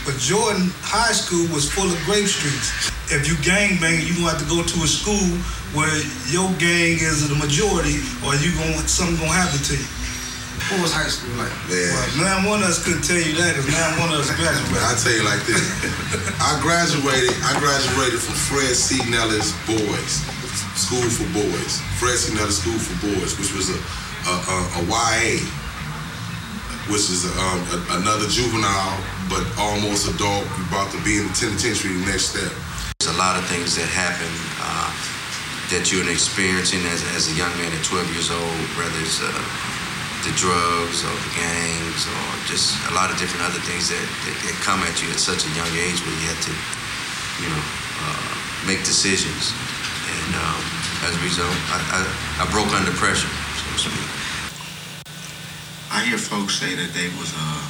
But 0.04 0.16
Jordan 0.16 0.72
High 0.80 1.12
School 1.12 1.44
was 1.52 1.68
full 1.68 1.88
of 1.88 1.98
grape 2.08 2.24
streets. 2.24 2.88
If 3.12 3.28
you 3.28 3.36
gang 3.44 3.76
bang, 3.82 4.00
you 4.00 4.16
gonna 4.16 4.32
have 4.32 4.40
to 4.40 4.48
go 4.48 4.62
to 4.62 4.76
a 4.80 4.88
school 4.88 5.28
where 5.76 5.90
your 6.30 6.48
gang 6.62 6.98
is 6.98 7.28
the 7.28 7.36
majority, 7.36 8.00
or 8.24 8.32
you 8.40 8.54
gonna 8.56 8.80
something 8.88 9.18
gonna 9.20 9.34
happen 9.34 9.60
to 9.60 9.74
you. 9.76 9.88
What 10.70 10.86
was 10.86 10.92
high 10.94 11.10
school 11.10 11.34
like? 11.36 11.50
Yeah. 11.66 11.90
Well, 11.90 12.08
none 12.22 12.40
one 12.46 12.60
of 12.62 12.70
us 12.70 12.78
couldn't 12.80 13.02
tell 13.02 13.18
you 13.18 13.34
that 13.42 13.58
because 13.58 13.74
none 13.74 13.94
one 13.98 14.10
of 14.14 14.22
us 14.22 14.30
graduated. 14.30 14.70
But 14.74 14.82
I 14.86 14.92
tell 14.94 15.14
you 15.14 15.24
like 15.26 15.42
this, 15.44 15.58
I 16.48 16.52
graduated. 16.62 17.34
I 17.42 17.58
graduated 17.58 18.20
from 18.22 18.36
Fred 18.38 18.72
C. 18.72 19.02
Nelles 19.10 19.52
Boys 19.66 20.22
School 20.78 21.02
for 21.10 21.28
Boys. 21.34 21.82
Fred 21.98 22.16
C. 22.16 22.32
Nelles 22.38 22.62
School 22.62 22.78
for 22.78 22.96
Boys, 23.10 23.36
which 23.36 23.52
was 23.52 23.68
a 23.74 23.78
a, 24.28 24.32
a, 24.32 24.56
a 24.78 24.82
YA, 24.86 25.40
which 26.92 27.08
is 27.10 27.26
um, 27.26 27.60
a, 27.74 27.78
another 28.00 28.28
juvenile 28.28 28.98
but 29.30 29.46
almost 29.62 30.10
adult, 30.10 30.42
about 30.66 30.90
to 30.90 30.98
be 31.06 31.22
in 31.22 31.30
the 31.30 31.34
penitentiary 31.38 31.94
the 31.94 32.10
next 32.10 32.34
step. 32.34 32.50
There's 32.98 33.14
a 33.14 33.18
lot 33.18 33.38
of 33.38 33.46
things 33.46 33.78
that 33.78 33.86
happen 33.86 34.26
uh, 34.58 34.90
that 35.70 35.94
you're 35.94 36.04
experiencing 36.10 36.82
as, 36.90 37.06
as 37.14 37.30
a 37.30 37.34
young 37.38 37.54
man 37.62 37.70
at 37.70 37.80
12 37.86 38.10
years 38.10 38.34
old, 38.34 38.58
whether 38.74 38.98
it's 38.98 39.22
uh, 39.22 39.30
the 40.26 40.34
drugs 40.34 41.06
or 41.06 41.14
the 41.14 41.32
gangs 41.38 42.10
or 42.10 42.26
just 42.50 42.74
a 42.90 42.92
lot 42.92 43.08
of 43.08 43.16
different 43.22 43.46
other 43.46 43.62
things 43.64 43.86
that, 43.88 44.02
that, 44.26 44.36
that, 44.50 44.56
come 44.66 44.82
at 44.82 44.98
you 44.98 45.08
at 45.14 45.22
such 45.22 45.46
a 45.46 45.50
young 45.54 45.72
age 45.78 46.02
where 46.02 46.12
you 46.12 46.26
have 46.26 46.42
to, 46.42 46.52
you 47.40 47.48
know, 47.48 47.62
uh, 48.02 48.30
make 48.66 48.82
decisions. 48.82 49.54
And 50.10 50.30
um, 50.42 50.62
as 51.06 51.14
a 51.14 51.22
result, 51.22 51.54
I, 51.70 51.78
I, 51.78 52.00
I 52.42 52.44
broke 52.50 52.68
under 52.74 52.90
pressure, 52.98 53.30
so 53.30 53.64
to 53.70 53.78
speak. 53.78 54.10
I 55.94 56.02
hear 56.04 56.18
folks 56.18 56.58
say 56.58 56.74
that 56.74 56.90
they 56.92 57.08
was 57.14 57.30
uh, 57.30 57.62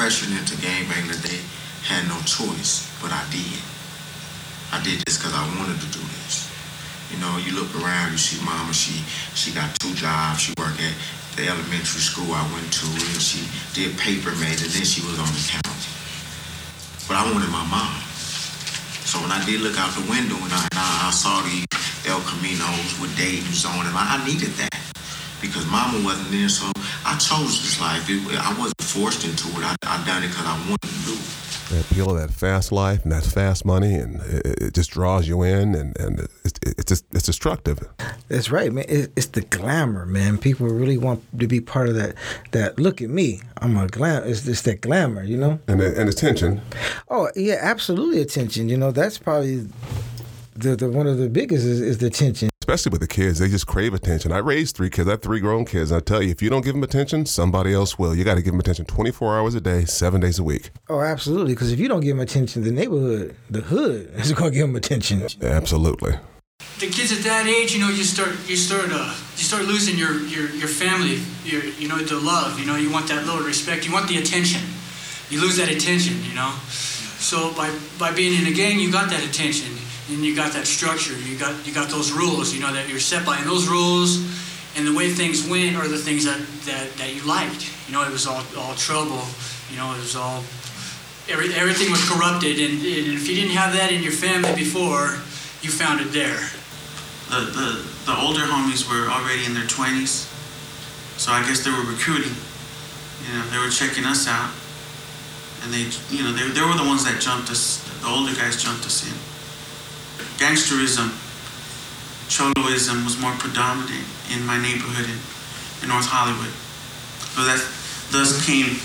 pressured 0.00 0.32
into 0.32 0.56
gangbang 0.64 1.12
that 1.12 1.20
they 1.20 1.36
had 1.84 2.08
no 2.08 2.16
choice, 2.24 2.88
but 3.04 3.12
I 3.12 3.20
did. 3.28 3.60
I 4.72 4.80
did 4.80 5.04
this 5.04 5.20
because 5.20 5.36
I 5.36 5.44
wanted 5.60 5.76
to 5.76 5.88
do 5.92 6.00
this. 6.24 6.48
You 7.12 7.20
know, 7.20 7.36
you 7.36 7.52
look 7.52 7.68
around, 7.76 8.08
you 8.08 8.16
see 8.16 8.40
mama, 8.40 8.72
she 8.72 9.04
she 9.36 9.52
got 9.52 9.68
two 9.76 9.92
jobs. 9.92 10.40
She 10.40 10.56
worked 10.56 10.80
at 10.80 10.96
the 11.36 11.52
elementary 11.52 12.00
school 12.00 12.32
I 12.32 12.40
went 12.48 12.72
to, 12.80 12.88
and 12.88 13.20
she 13.20 13.44
did 13.76 13.92
paper 14.00 14.32
maid, 14.40 14.56
and 14.64 14.72
then 14.72 14.88
she 14.88 15.04
was 15.04 15.20
on 15.20 15.28
the 15.36 15.44
county. 15.52 15.92
But 17.04 17.20
I 17.20 17.28
wanted 17.28 17.52
my 17.52 17.68
mom. 17.68 18.00
So 19.04 19.20
when 19.20 19.28
I 19.28 19.44
did 19.44 19.60
look 19.60 19.76
out 19.76 19.92
the 19.92 20.08
window 20.08 20.40
and 20.40 20.48
I, 20.48 20.64
and 20.64 20.80
I, 20.80 20.88
I 20.96 21.12
saw 21.12 21.44
the 21.44 21.68
El 22.08 22.24
Caminos 22.24 22.96
with 23.04 23.12
Dave's 23.20 23.68
on, 23.68 23.84
and 23.84 23.92
I, 23.92 24.16
I 24.16 24.24
needed 24.24 24.56
that 24.64 24.80
because 25.40 25.66
mama 25.66 26.04
wasn't 26.04 26.30
there. 26.30 26.48
So 26.48 26.70
I 27.04 27.16
chose 27.18 27.62
this 27.62 27.80
life. 27.80 28.08
It, 28.08 28.20
I 28.38 28.56
wasn't 28.58 28.82
forced 28.82 29.24
into 29.24 29.48
it. 29.60 29.64
I, 29.64 29.74
I 29.82 30.04
done 30.06 30.22
it 30.22 30.28
because 30.28 30.46
I 30.46 30.56
wanted 30.68 30.88
to 30.88 31.06
do 31.06 31.12
it. 31.12 31.46
The 31.70 31.80
appeal 31.80 32.10
of 32.10 32.16
that 32.16 32.34
fast 32.34 32.72
life 32.72 33.04
and 33.04 33.12
that 33.12 33.22
fast 33.22 33.64
money, 33.64 33.94
and 33.94 34.20
it, 34.22 34.60
it 34.60 34.74
just 34.74 34.90
draws 34.90 35.28
you 35.28 35.44
in, 35.44 35.76
and, 35.76 35.96
and 36.00 36.18
it's, 36.44 36.58
it's, 36.66 36.84
just, 36.84 37.04
it's 37.12 37.24
destructive. 37.24 37.78
That's 38.26 38.50
right, 38.50 38.72
man. 38.72 38.86
It, 38.88 39.12
it's 39.14 39.26
the 39.26 39.42
glamour, 39.42 40.04
man. 40.04 40.36
People 40.36 40.66
really 40.66 40.98
want 40.98 41.22
to 41.38 41.46
be 41.46 41.60
part 41.60 41.88
of 41.88 41.94
that. 41.94 42.16
That 42.50 42.80
look 42.80 43.00
at 43.00 43.08
me, 43.08 43.40
I'm 43.58 43.76
a 43.76 43.86
glam. 43.86 44.24
It's 44.24 44.42
just 44.42 44.64
that 44.64 44.80
glamour, 44.80 45.22
you 45.22 45.36
know. 45.36 45.60
And 45.68 45.80
and 45.80 46.08
attention. 46.08 46.60
Oh 47.08 47.30
yeah, 47.36 47.58
absolutely 47.60 48.20
attention. 48.20 48.68
You 48.68 48.76
know, 48.76 48.90
that's 48.90 49.18
probably 49.18 49.68
the, 50.56 50.74
the 50.74 50.90
one 50.90 51.06
of 51.06 51.18
the 51.18 51.28
biggest 51.28 51.64
is, 51.64 51.80
is 51.80 51.98
the 51.98 52.08
attention. 52.08 52.49
Especially 52.70 52.90
with 52.90 53.00
the 53.00 53.08
kids, 53.08 53.40
they 53.40 53.48
just 53.48 53.66
crave 53.66 53.94
attention. 53.94 54.30
I 54.30 54.38
raised 54.38 54.76
three 54.76 54.90
kids. 54.90 55.08
I 55.08 55.10
have 55.10 55.22
three 55.22 55.40
grown 55.40 55.64
kids. 55.64 55.90
And 55.90 56.00
I 56.00 56.04
tell 56.04 56.22
you, 56.22 56.30
if 56.30 56.40
you 56.40 56.48
don't 56.48 56.64
give 56.64 56.72
them 56.72 56.84
attention, 56.84 57.26
somebody 57.26 57.74
else 57.74 57.98
will. 57.98 58.14
You 58.14 58.22
got 58.22 58.36
to 58.36 58.42
give 58.42 58.52
them 58.52 58.60
attention 58.60 58.84
24 58.84 59.36
hours 59.36 59.56
a 59.56 59.60
day, 59.60 59.84
seven 59.86 60.20
days 60.20 60.38
a 60.38 60.44
week. 60.44 60.70
Oh, 60.88 61.00
absolutely. 61.00 61.54
Because 61.54 61.72
if 61.72 61.80
you 61.80 61.88
don't 61.88 62.00
give 62.00 62.14
them 62.16 62.22
attention, 62.22 62.62
the 62.62 62.70
neighborhood, 62.70 63.34
the 63.50 63.62
hood, 63.62 64.12
is 64.14 64.30
going 64.30 64.52
to 64.52 64.56
give 64.56 64.68
them 64.68 64.76
attention. 64.76 65.26
Absolutely. 65.42 66.12
The 66.78 66.86
kids 66.86 67.10
at 67.10 67.24
that 67.24 67.48
age, 67.48 67.74
you 67.74 67.80
know, 67.80 67.88
you 67.88 68.04
start 68.04 68.36
you 68.46 68.54
start 68.54 68.86
uh, 68.92 69.16
you 69.34 69.42
start 69.42 69.64
losing 69.64 69.98
your, 69.98 70.20
your, 70.28 70.48
your 70.50 70.68
family, 70.68 71.18
your 71.42 71.64
you 71.64 71.88
know 71.88 71.98
the 71.98 72.20
love. 72.20 72.60
You 72.60 72.66
know, 72.66 72.76
you 72.76 72.92
want 72.92 73.08
that 73.08 73.26
little 73.26 73.42
respect. 73.42 73.84
You 73.84 73.92
want 73.92 74.06
the 74.06 74.18
attention. 74.18 74.62
You 75.28 75.40
lose 75.40 75.56
that 75.56 75.68
attention. 75.68 76.22
You 76.22 76.36
know. 76.36 76.54
So 77.18 77.52
by 77.54 77.76
by 77.98 78.12
being 78.12 78.40
in 78.40 78.46
a 78.46 78.54
gang, 78.54 78.78
you 78.78 78.92
got 78.92 79.10
that 79.10 79.24
attention 79.28 79.76
and 80.10 80.24
you 80.24 80.34
got 80.34 80.52
that 80.52 80.66
structure. 80.66 81.16
You 81.18 81.38
got 81.38 81.66
you 81.66 81.72
got 81.72 81.88
those 81.88 82.12
rules. 82.12 82.52
You 82.52 82.60
know 82.60 82.72
that 82.72 82.88
you're 82.88 83.00
set 83.00 83.24
by, 83.24 83.38
and 83.38 83.46
those 83.46 83.68
rules 83.68 84.18
and 84.76 84.86
the 84.86 84.94
way 84.94 85.10
things 85.10 85.48
went 85.48 85.76
are 85.76 85.88
the 85.88 85.98
things 85.98 86.24
that, 86.24 86.38
that, 86.64 86.92
that 86.96 87.14
you 87.14 87.22
liked. 87.26 87.70
You 87.88 87.94
know, 87.94 88.06
it 88.06 88.12
was 88.12 88.26
all 88.26 88.42
all 88.56 88.74
trouble. 88.74 89.22
You 89.70 89.76
know, 89.76 89.92
it 89.94 90.00
was 90.00 90.16
all 90.16 90.42
every, 91.28 91.54
everything 91.54 91.90
was 91.90 92.02
corrupted, 92.08 92.58
and, 92.58 92.74
and 92.82 93.14
if 93.14 93.28
you 93.28 93.34
didn't 93.34 93.54
have 93.54 93.72
that 93.74 93.92
in 93.92 94.02
your 94.02 94.12
family 94.12 94.54
before, 94.54 95.18
you 95.62 95.70
found 95.70 96.00
it 96.00 96.10
there. 96.12 96.50
The, 97.30 97.46
the, 97.54 97.68
the 98.10 98.16
older 98.18 98.42
homies 98.42 98.82
were 98.90 99.06
already 99.06 99.46
in 99.46 99.54
their 99.54 99.66
20s, 99.70 100.26
so 101.18 101.30
I 101.30 101.46
guess 101.46 101.62
they 101.62 101.70
were 101.70 101.86
recruiting. 101.86 102.34
You 103.22 103.38
know, 103.38 103.46
they 103.54 103.58
were 103.58 103.70
checking 103.70 104.04
us 104.04 104.26
out, 104.26 104.50
and 105.62 105.70
they, 105.70 105.86
you 106.10 106.26
know, 106.26 106.34
they, 106.34 106.50
they 106.50 106.66
were 106.66 106.74
the 106.74 106.86
ones 106.86 107.04
that 107.06 107.20
jumped 107.20 107.50
us 107.50 107.78
the 108.02 108.08
older 108.08 108.34
guys 108.34 108.60
jumped 108.60 108.86
us 108.86 109.04
in. 109.06 109.12
Gangsterism, 110.40 111.12
choloism 112.32 113.04
was 113.04 113.20
more 113.20 113.36
predominant 113.36 114.08
in 114.32 114.40
my 114.48 114.56
neighborhood 114.56 115.04
in, 115.04 115.20
in 115.84 115.92
North 115.92 116.08
Hollywood. 116.08 116.48
So 117.36 117.44
that 117.44 117.60
thus 118.08 118.40
came 118.48 118.80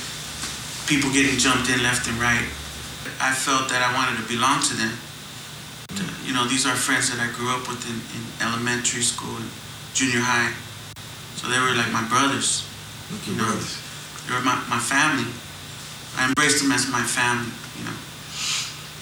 people 0.83 1.07
getting 1.15 1.39
jumped 1.39 1.71
in 1.71 1.79
left 1.79 2.11
and 2.11 2.19
right. 2.19 2.43
I 3.23 3.31
felt 3.31 3.71
that 3.71 3.79
I 3.79 3.95
wanted 3.95 4.19
to 4.19 4.27
belong 4.27 4.59
to 4.67 4.75
them. 4.75 4.91
You 6.27 6.35
know, 6.35 6.43
these 6.43 6.67
are 6.67 6.75
friends 6.75 7.07
that 7.07 7.23
I 7.23 7.31
grew 7.31 7.47
up 7.55 7.63
with 7.71 7.79
in, 7.87 8.03
in 8.11 8.21
elementary 8.43 9.01
school 9.01 9.39
and 9.39 9.47
junior 9.95 10.19
high. 10.19 10.51
So 11.39 11.47
they 11.47 11.55
were 11.63 11.71
like 11.71 11.87
my 11.95 12.03
brothers. 12.11 12.67
You 13.23 13.39
know, 13.39 13.47
they 14.27 14.35
were 14.35 14.43
my, 14.43 14.59
my 14.67 14.81
family. 14.81 15.31
I 16.19 16.27
embraced 16.27 16.59
them 16.59 16.75
as 16.75 16.91
my 16.91 16.99
family, 16.99 17.47
you 17.79 17.87
know. 17.87 17.95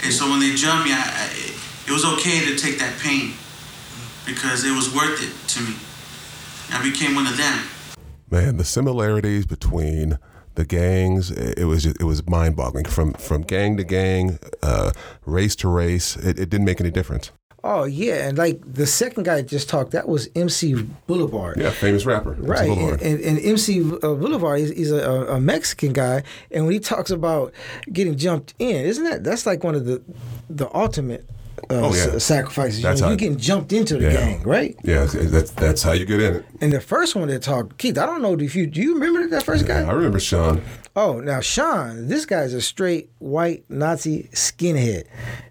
And 0.05 0.13
so 0.13 0.29
when 0.29 0.38
they 0.38 0.53
jumped 0.53 0.86
me, 0.86 0.93
I, 0.93 1.01
I, 1.01 1.27
it 1.88 1.92
was 1.92 2.06
okay 2.06 2.46
to 2.46 2.56
take 2.56 2.80
that 2.80 2.98
pain 3.00 3.34
because 4.25 4.63
it 4.66 4.72
was 4.72 4.94
worth 4.94 5.22
it 5.22 5.48
to 5.50 5.62
me. 5.62 5.75
I 6.72 6.82
became 6.82 7.16
one 7.16 7.28
of 7.28 7.38
them. 7.38 7.60
Man, 8.30 8.58
the 8.58 8.63
similarities 8.63 9.46
between 9.46 10.18
the 10.56 10.66
gangs 10.66 11.32
it 11.32 11.66
was 11.66 11.84
just, 11.84 12.00
it 12.00 12.04
was 12.04 12.28
mind 12.28 12.56
boggling 12.56 12.86
from 12.86 13.13
from 13.13 13.42
gang 13.42 13.78
to 13.78 13.84
gang, 13.84 14.40
uh, 14.62 14.92
race 15.25 15.56
to 15.58 15.68
race. 15.68 16.16
It, 16.16 16.40
it 16.40 16.50
didn't 16.50 16.66
make 16.66 16.80
any 16.80 16.92
difference. 16.92 17.32
Oh 17.66 17.86
yeah, 17.86 18.28
and 18.28 18.38
like 18.38 18.62
the 18.66 18.86
second 18.86 19.24
guy 19.24 19.42
just 19.42 19.70
talked, 19.70 19.92
that 19.92 20.08
was 20.08 20.30
MC 20.36 20.74
Boulevard. 21.08 21.58
Yeah, 21.58 21.72
famous 21.72 22.06
rapper. 22.06 22.32
Right, 22.32 22.68
Boulevard. 22.68 23.02
and, 23.02 23.20
and, 23.20 23.38
and 23.38 23.46
MC 23.46 23.82
Boulevard 23.82 24.60
is 24.60 24.72
he's 24.72 24.92
a, 24.92 25.10
a 25.10 25.40
Mexican 25.40 25.94
guy, 25.94 26.24
and 26.52 26.66
when 26.66 26.74
he 26.74 26.80
talks 26.80 27.10
about 27.10 27.54
getting 27.92 28.18
jumped 28.18 28.54
in, 28.60 28.86
isn't 28.86 29.04
that 29.06 29.24
that's 29.24 29.46
like 29.46 29.63
one 29.63 29.75
of 29.75 29.86
the 29.86 30.04
the 30.50 30.70
ultimate 30.75 31.25
uh, 31.69 31.75
Oh, 31.75 31.93
yeah. 31.93 32.13
s- 32.15 32.24
sacrifices? 32.24 32.81
You 32.81 32.89
know, 32.89 33.07
you're 33.10 33.15
getting 33.17 33.38
jumped 33.38 33.72
into 33.74 33.98
the 33.98 34.05
Yeah. 34.05 34.13
gang, 34.13 34.43
right? 34.43 34.75
Yeah, 34.83 35.05
that's 35.12 35.51
that's 35.51 35.83
how 35.83 35.91
you 35.93 36.05
get 36.05 36.22
in 36.22 36.36
it. 36.36 36.45
And 36.62 36.72
the 36.74 36.81
first 36.81 37.15
one 37.15 37.27
that 37.29 37.41
talked, 37.41 37.77
Keith, 37.77 37.98
I 37.98 38.05
don't 38.05 38.22
know 38.22 38.33
if 38.38 38.55
you 38.55 38.67
do 38.67 38.81
you 38.81 38.95
remember 38.95 39.27
that 39.29 39.43
first 39.43 39.65
guy? 39.65 39.81
I 39.81 39.91
remember 39.91 40.19
Sean. 40.19 40.62
Oh, 40.95 41.19
now 41.19 41.39
Sean, 41.39 42.07
this 42.07 42.25
guy's 42.25 42.53
a 42.53 42.62
straight 42.62 43.10
white 43.19 43.63
Nazi 43.69 44.29
skinhead. 44.33 45.05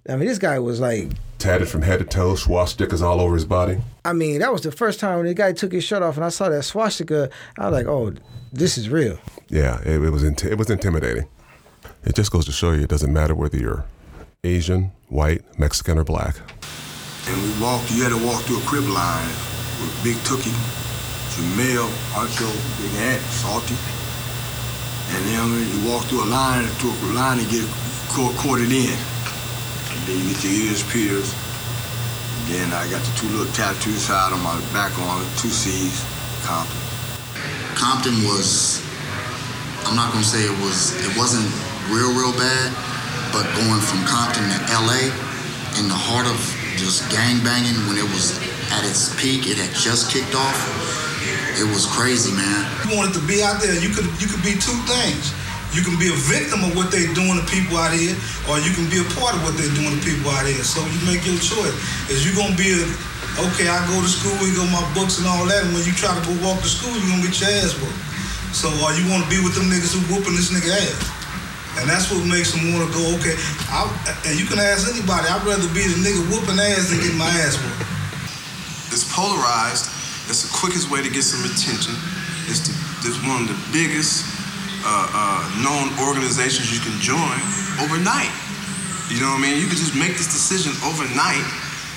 I 0.08 0.16
mean, 0.16 0.28
this 0.28 0.38
guy 0.38 0.58
was 0.58 0.80
like, 0.80 1.10
Tatted 1.38 1.68
from 1.68 1.82
head 1.82 1.98
to 1.98 2.04
toe, 2.04 2.34
swastikas 2.34 3.02
all 3.02 3.20
over 3.20 3.34
his 3.34 3.44
body. 3.44 3.78
I 4.04 4.12
mean, 4.12 4.38
that 4.40 4.52
was 4.52 4.62
the 4.62 4.70
first 4.70 5.00
time 5.00 5.16
when 5.18 5.26
the 5.26 5.34
guy 5.34 5.52
took 5.52 5.72
his 5.72 5.82
shirt 5.82 6.00
off 6.02 6.14
and 6.16 6.24
I 6.24 6.28
saw 6.28 6.48
that 6.48 6.62
swastika. 6.62 7.30
I 7.58 7.68
was 7.68 7.72
like, 7.78 7.86
oh, 7.88 8.12
this 8.52 8.78
is 8.78 8.88
real. 8.88 9.18
Yeah, 9.48 9.80
it, 9.80 10.00
it 10.00 10.10
was 10.10 10.22
inti- 10.22 10.50
it 10.52 10.56
was 10.58 10.70
intimidating. 10.70 11.26
It 12.04 12.14
just 12.14 12.30
goes 12.30 12.44
to 12.46 12.52
show 12.52 12.70
you 12.70 12.82
it 12.82 12.88
doesn't 12.88 13.12
matter 13.12 13.34
whether 13.34 13.56
you're 13.56 13.84
Asian, 14.44 14.90
white, 15.06 15.46
Mexican, 15.56 15.98
or 15.98 16.02
black. 16.02 16.34
And 17.30 17.38
we 17.46 17.62
walked, 17.62 17.94
you 17.94 18.02
had 18.02 18.10
to 18.10 18.18
walk 18.26 18.42
through 18.42 18.58
a 18.58 18.66
Crip 18.66 18.82
line 18.90 19.30
with 19.78 19.94
Big 20.02 20.18
Tookie, 20.26 20.50
Jamel, 21.30 21.86
Archo, 22.10 22.50
Big 22.82 22.90
Ant, 23.06 23.22
Salty. 23.38 23.78
And 25.14 25.22
then 25.30 25.46
you 25.46 25.86
walk 25.86 26.10
through 26.10 26.26
a 26.26 26.30
line, 26.34 26.66
to 26.66 26.86
a 26.90 27.14
line 27.14 27.38
and 27.38 27.46
get 27.54 27.62
co- 28.10 28.34
corded 28.42 28.74
in. 28.74 28.90
And 28.90 30.00
then 30.10 30.18
you 30.18 30.34
get 30.34 30.42
your 30.42 30.74
ears 30.74 30.82
pierced. 30.90 31.38
And 31.38 32.42
then 32.50 32.66
I 32.74 32.90
got 32.90 32.98
the 32.98 33.14
two 33.14 33.30
little 33.30 33.46
tattoos 33.54 34.10
out 34.10 34.34
on 34.34 34.42
my 34.42 34.58
back 34.74 34.90
on 35.06 35.22
two 35.38 35.54
C's, 35.54 36.02
Compton. 36.42 36.82
Compton 37.78 38.26
was, 38.26 38.82
I'm 39.86 39.94
not 39.94 40.10
gonna 40.10 40.26
say 40.26 40.42
it 40.42 40.58
was, 40.58 40.98
it 40.98 41.14
wasn't 41.14 41.46
real, 41.94 42.10
real 42.10 42.34
bad, 42.34 42.74
but 43.32 43.48
going 43.56 43.80
from 43.80 44.04
Compton 44.04 44.44
to 44.44 44.60
LA 44.76 45.08
in 45.80 45.88
the 45.88 45.96
heart 45.96 46.28
of 46.28 46.36
just 46.76 47.08
gang 47.08 47.40
banging 47.40 47.74
when 47.88 47.96
it 47.96 48.04
was 48.12 48.36
at 48.76 48.84
its 48.84 49.08
peak, 49.16 49.48
it 49.48 49.56
had 49.56 49.72
just 49.72 50.12
kicked 50.12 50.36
off. 50.36 50.60
It 51.56 51.64
was 51.64 51.88
crazy, 51.88 52.32
man. 52.36 52.68
You 52.84 52.96
wanted 52.96 53.16
to 53.16 53.24
be 53.24 53.40
out 53.40 53.64
there, 53.64 53.72
you 53.80 53.88
could 53.88 54.04
you 54.20 54.28
could 54.28 54.44
be 54.44 54.52
two 54.60 54.76
things. 54.84 55.32
You 55.72 55.80
can 55.80 55.96
be 55.96 56.12
a 56.12 56.18
victim 56.28 56.60
of 56.68 56.76
what 56.76 56.92
they're 56.92 57.08
doing 57.16 57.40
to 57.40 57.44
people 57.48 57.80
out 57.80 57.96
here, 57.96 58.12
or 58.52 58.60
you 58.60 58.76
can 58.76 58.84
be 58.92 59.00
a 59.00 59.08
part 59.16 59.32
of 59.32 59.40
what 59.40 59.56
they're 59.56 59.72
doing 59.72 59.96
to 59.96 60.02
people 60.04 60.28
out 60.28 60.44
here. 60.44 60.60
So 60.60 60.84
you 60.84 61.00
make 61.08 61.24
your 61.24 61.40
choice. 61.40 61.72
Is 62.12 62.28
you 62.28 62.36
gonna 62.36 62.52
be 62.60 62.76
a 62.76 62.84
okay, 63.48 63.72
I 63.72 63.80
go 63.88 63.96
to 63.96 64.10
school, 64.12 64.36
we 64.44 64.52
go 64.52 64.68
my 64.68 64.84
books 64.92 65.16
and 65.16 65.24
all 65.24 65.48
that, 65.48 65.64
and 65.64 65.72
when 65.72 65.80
you 65.88 65.96
try 65.96 66.12
to 66.12 66.20
go 66.28 66.36
walk 66.44 66.60
to 66.60 66.68
school, 66.68 66.92
you're 66.92 67.16
gonna 67.16 67.24
get 67.24 67.40
your 67.40 67.48
ass 67.64 67.72
whooped. 67.80 67.96
So 68.52 68.68
or 68.84 68.92
you 68.92 69.08
wanna 69.08 69.24
be 69.32 69.40
with 69.40 69.56
them 69.56 69.72
niggas 69.72 69.96
who 69.96 70.04
whooping 70.12 70.36
this 70.36 70.52
nigga 70.52 70.76
ass. 70.76 71.21
And 71.80 71.88
that's 71.88 72.12
what 72.12 72.20
makes 72.28 72.52
them 72.52 72.72
wanna 72.72 72.90
go, 72.92 73.02
okay, 73.16 73.34
I, 73.72 73.88
and 74.28 74.36
you 74.36 74.44
can 74.44 74.60
ask 74.60 74.88
anybody, 74.92 75.24
I'd 75.28 75.44
rather 75.44 75.68
be 75.72 75.86
the 75.88 75.98
nigga 76.04 76.20
whooping 76.28 76.60
ass 76.60 76.92
than 76.92 77.00
get 77.00 77.16
my 77.16 77.30
ass 77.42 77.56
whooped. 77.56 77.88
It's 78.92 79.08
polarized. 79.08 79.88
It's 80.28 80.44
the 80.44 80.52
quickest 80.52 80.92
way 80.92 81.00
to 81.02 81.08
get 81.08 81.24
some 81.24 81.40
attention. 81.48 81.96
It's, 82.46 82.68
the, 82.68 82.76
it's 83.08 83.18
one 83.24 83.44
of 83.44 83.48
the 83.48 83.58
biggest 83.72 84.28
uh, 84.84 85.08
uh, 85.10 85.40
known 85.64 85.90
organizations 86.04 86.68
you 86.68 86.80
can 86.84 86.94
join 87.00 87.38
overnight. 87.80 88.30
You 89.08 89.20
know 89.20 89.32
what 89.32 89.40
I 89.40 89.48
mean? 89.48 89.56
You 89.60 89.68
can 89.68 89.80
just 89.80 89.96
make 89.96 90.16
this 90.20 90.28
decision 90.28 90.72
overnight 90.84 91.44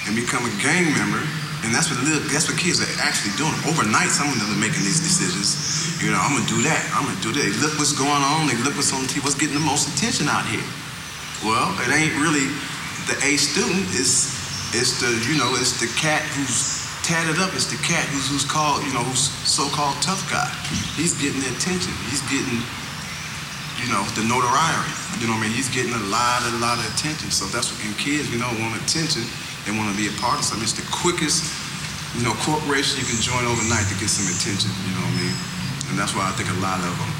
and 0.08 0.16
become 0.16 0.44
a 0.48 0.54
gang 0.64 0.92
member. 0.96 1.22
And 1.66 1.74
that's 1.74 1.90
what 1.90 1.98
little, 2.06 2.22
that's 2.30 2.46
what 2.46 2.62
kids 2.62 2.78
are 2.78 2.88
actually 3.02 3.34
doing. 3.42 3.54
Overnight, 3.66 4.14
some 4.14 4.30
of 4.30 4.38
them 4.38 4.54
are 4.54 4.62
making 4.62 4.86
these 4.86 5.02
decisions. 5.02 5.58
You 5.98 6.14
know, 6.14 6.22
I'm 6.22 6.38
gonna 6.38 6.46
do 6.46 6.62
that. 6.62 6.78
I'm 6.94 7.10
gonna 7.10 7.26
do 7.26 7.34
that. 7.34 7.46
Look 7.58 7.82
what's 7.82 7.98
going 7.98 8.22
on. 8.22 8.46
They 8.46 8.56
look 8.62 8.78
what's 8.78 8.94
on 8.94 9.10
TV. 9.10 9.26
What's 9.26 9.34
getting 9.34 9.58
the 9.58 9.66
most 9.66 9.90
attention 9.90 10.30
out 10.30 10.46
here? 10.46 10.64
Well, 11.42 11.74
it 11.82 11.90
ain't 11.90 12.14
really 12.22 12.46
the 13.10 13.18
A 13.26 13.42
student. 13.42 13.82
It's 13.98 14.38
it's 14.78 15.02
the 15.02 15.10
you 15.26 15.42
know 15.42 15.58
it's 15.58 15.82
the 15.82 15.90
cat 15.98 16.22
who's 16.38 16.86
tatted 17.02 17.42
up. 17.42 17.50
It's 17.58 17.70
the 17.70 17.82
cat 17.82 18.06
who's 18.14 18.30
who's 18.30 18.46
called 18.46 18.86
you 18.86 18.94
know 18.94 19.02
who's 19.02 19.34
so-called 19.50 19.98
tough 20.06 20.22
guy. 20.30 20.50
He's 20.94 21.18
getting 21.18 21.42
the 21.42 21.50
attention. 21.50 21.94
He's 22.14 22.22
getting 22.30 22.62
you 23.82 23.90
know 23.90 24.06
the 24.14 24.22
notoriety. 24.30 24.94
You 25.18 25.26
know 25.30 25.38
what 25.38 25.46
I 25.46 25.50
mean? 25.50 25.56
He's 25.58 25.70
getting 25.74 25.98
a 25.98 26.06
lot 26.14 26.46
a 26.46 26.62
lot 26.62 26.78
of 26.78 26.86
attention. 26.94 27.34
So 27.34 27.50
that's 27.50 27.74
what 27.74 27.82
and 27.86 27.98
kids 27.98 28.30
you 28.30 28.38
know 28.38 28.50
want 28.62 28.78
attention. 28.86 29.26
They 29.66 29.74
want 29.74 29.90
to 29.90 29.98
be 29.98 30.08
a 30.08 30.16
part 30.22 30.38
of 30.38 30.46
something. 30.46 30.64
It's 30.64 30.78
the 30.78 30.86
quickest 30.94 31.50
you 32.16 32.24
know 32.24 32.32
corporation 32.48 33.02
you 33.02 33.08
can 33.10 33.20
join 33.20 33.44
overnight 33.44 33.90
to 33.92 33.96
get 34.00 34.08
some 34.08 34.30
attention. 34.30 34.72
You 34.88 34.94
know 34.96 35.04
what 35.04 35.18
I 35.18 35.22
mean? 35.26 35.36
And 35.92 35.96
that's 36.00 36.16
why 36.16 36.30
I 36.30 36.34
think 36.38 36.48
a 36.54 36.60
lot 36.64 36.80
of 36.80 36.94
them 36.96 37.12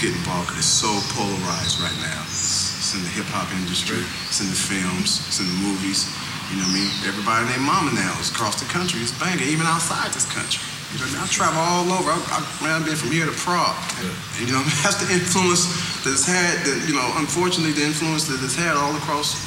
get 0.00 0.16
involved 0.16 0.48
because 0.48 0.64
it's 0.64 0.74
so 0.80 0.90
polarized 1.14 1.78
right 1.78 1.94
now. 2.00 2.24
It's, 2.26 2.80
it's 2.80 2.92
in 2.96 3.04
the 3.04 3.12
hip 3.12 3.28
hop 3.30 3.52
industry, 3.52 4.00
it's 4.26 4.40
in 4.40 4.48
the 4.48 4.56
films, 4.56 5.22
it's 5.28 5.38
in 5.38 5.46
the 5.46 5.58
movies. 5.60 6.08
You 6.50 6.58
know 6.58 6.66
what 6.66 6.74
I 6.74 6.82
mean? 6.82 6.90
Everybody 7.06 7.42
named 7.46 7.62
Mama 7.62 7.94
now 7.94 8.10
is 8.18 8.32
across 8.34 8.58
the 8.58 8.66
country. 8.66 8.98
It's 8.98 9.14
banging, 9.14 9.46
even 9.46 9.70
outside 9.70 10.10
this 10.10 10.26
country. 10.26 10.58
You 10.90 10.98
know, 10.98 11.22
I 11.22 11.30
travel 11.30 11.62
all 11.62 11.86
over. 11.94 12.10
I, 12.10 12.18
I, 12.18 12.38
man, 12.58 12.82
I've 12.82 12.86
been 12.90 12.98
from 12.98 13.14
here 13.14 13.22
to 13.22 13.36
Prague. 13.38 13.78
And, 14.02 14.50
you 14.50 14.58
know, 14.58 14.58
that's 14.82 14.98
the 14.98 15.14
influence 15.14 15.70
that 16.02 16.10
it's 16.10 16.26
had, 16.26 16.58
that, 16.66 16.90
you 16.90 16.98
know, 16.98 17.06
unfortunately, 17.22 17.70
the 17.70 17.86
influence 17.86 18.26
that 18.26 18.42
it's 18.42 18.58
had 18.58 18.74
all 18.74 18.90
across 18.98 19.38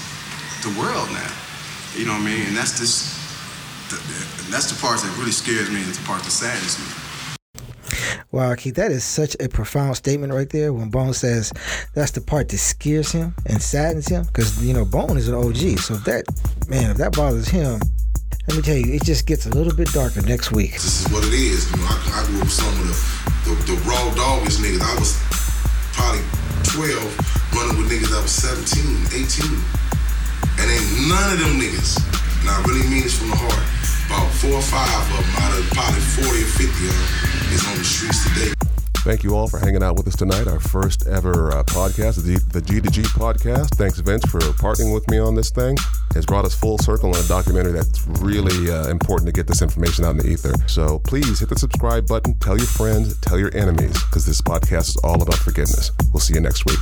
the 0.63 0.71
world 0.79 1.11
now. 1.11 1.42
You 1.95 2.05
know 2.05 2.13
what 2.13 2.21
I 2.21 2.25
mean? 2.25 2.47
And 2.47 2.57
that's 2.57 2.79
just, 2.79 3.13
the, 3.89 3.97
that's 4.51 4.71
the 4.71 4.79
part 4.81 4.99
that 5.01 5.15
really 5.17 5.31
scares 5.31 5.69
me 5.69 5.79
and 5.81 5.89
it's 5.89 5.99
the 5.99 6.05
part 6.05 6.23
that 6.23 6.31
saddens 6.31 6.79
me. 6.79 7.03
Wow, 8.31 8.55
Keith, 8.55 8.75
that 8.75 8.91
is 8.91 9.03
such 9.03 9.37
a 9.39 9.47
profound 9.47 9.95
statement 9.95 10.33
right 10.33 10.49
there. 10.49 10.73
When 10.73 10.89
Bone 10.89 11.13
says 11.13 11.53
that's 11.93 12.11
the 12.11 12.21
part 12.21 12.49
that 12.49 12.57
scares 12.57 13.11
him 13.11 13.35
and 13.45 13.61
saddens 13.61 14.07
him, 14.07 14.25
because 14.25 14.63
you 14.65 14.73
know 14.73 14.85
Bone 14.85 15.17
is 15.17 15.27
an 15.27 15.35
OG. 15.35 15.77
So 15.77 15.93
if 15.93 16.03
that 16.05 16.25
man, 16.67 16.89
if 16.89 16.97
that 16.97 17.13
bothers 17.13 17.47
him, 17.47 17.79
let 18.47 18.57
me 18.57 18.63
tell 18.63 18.75
you, 18.75 18.91
it 18.93 19.03
just 19.03 19.27
gets 19.27 19.45
a 19.45 19.49
little 19.49 19.75
bit 19.75 19.87
darker 19.93 20.21
next 20.23 20.51
week. 20.51 20.73
This 20.73 21.05
is 21.05 21.13
what 21.13 21.23
it 21.23 21.33
is. 21.33 21.69
You 21.71 21.77
know, 21.77 21.85
I, 21.87 22.23
I 22.23 22.25
grew 22.25 22.37
up 22.37 22.49
with 22.49 22.51
some 22.51 22.73
of 22.73 22.89
the, 22.89 22.97
the, 23.53 23.73
the 23.73 23.77
raw 23.85 24.01
doggiest 24.15 24.59
niggas. 24.59 24.81
I 24.81 24.95
was 24.97 25.13
probably 25.93 26.25
12 26.73 27.53
running 27.53 27.77
with 27.77 27.91
niggas 27.93 28.09
that 28.09 28.21
was 28.25 28.33
17, 28.33 29.13
18. 29.13 29.63
And 30.59 30.69
ain't 30.69 31.09
none 31.09 31.33
of 31.33 31.39
them 31.39 31.59
niggas, 31.59 31.97
and 32.41 32.49
I 32.49 32.61
really 32.67 32.87
mean 32.89 33.03
this 33.03 33.17
from 33.17 33.29
the 33.29 33.35
heart, 33.35 33.63
about 34.05 34.29
four 34.37 34.53
or 34.53 34.61
five 34.61 34.87
of 34.89 35.07
them 35.09 35.27
out 35.41 35.57
of 35.57 35.65
probably 35.71 36.01
40 36.01 36.29
or 36.29 36.45
50 36.45 36.65
of 36.67 36.93
them 36.93 37.53
is 37.53 37.67
on 37.67 37.77
the 37.77 37.83
streets 37.83 38.23
today. 38.29 38.53
Thank 39.03 39.25
you 39.25 39.35
all 39.35 39.49
for 39.49 39.59
hanging 39.59 39.83
out 39.83 39.97
with 39.97 40.07
us 40.07 40.15
tonight. 40.15 40.47
Our 40.47 40.61
first 40.61 41.07
ever 41.07 41.51
uh, 41.51 41.63
podcast, 41.63 42.23
the, 42.23 42.39
the 42.57 42.61
G2G 42.61 43.03
podcast. 43.19 43.75
Thanks, 43.75 43.99
Vince, 43.99 44.23
for 44.31 44.39
partnering 44.39 44.93
with 44.93 45.05
me 45.09 45.17
on 45.19 45.35
this 45.35 45.49
thing. 45.49 45.75
Has 46.13 46.25
brought 46.25 46.45
us 46.45 46.53
full 46.53 46.77
circle 46.77 47.09
on 47.09 47.21
a 47.21 47.27
documentary 47.27 47.73
that's 47.73 48.07
really 48.07 48.71
uh, 48.71 48.87
important 48.87 49.27
to 49.27 49.33
get 49.33 49.45
this 49.45 49.61
information 49.61 50.05
out 50.05 50.11
in 50.11 50.17
the 50.19 50.27
ether. 50.29 50.53
So 50.67 50.99
please 50.99 51.41
hit 51.41 51.49
the 51.49 51.59
subscribe 51.59 52.07
button, 52.07 52.35
tell 52.35 52.55
your 52.57 52.67
friends, 52.67 53.17
tell 53.19 53.37
your 53.37 53.53
enemies, 53.53 54.01
because 54.05 54.25
this 54.25 54.41
podcast 54.41 54.89
is 54.89 54.97
all 55.03 55.21
about 55.21 55.35
forgiveness. 55.35 55.91
We'll 56.13 56.21
see 56.21 56.35
you 56.35 56.39
next 56.39 56.63
week. 56.63 56.79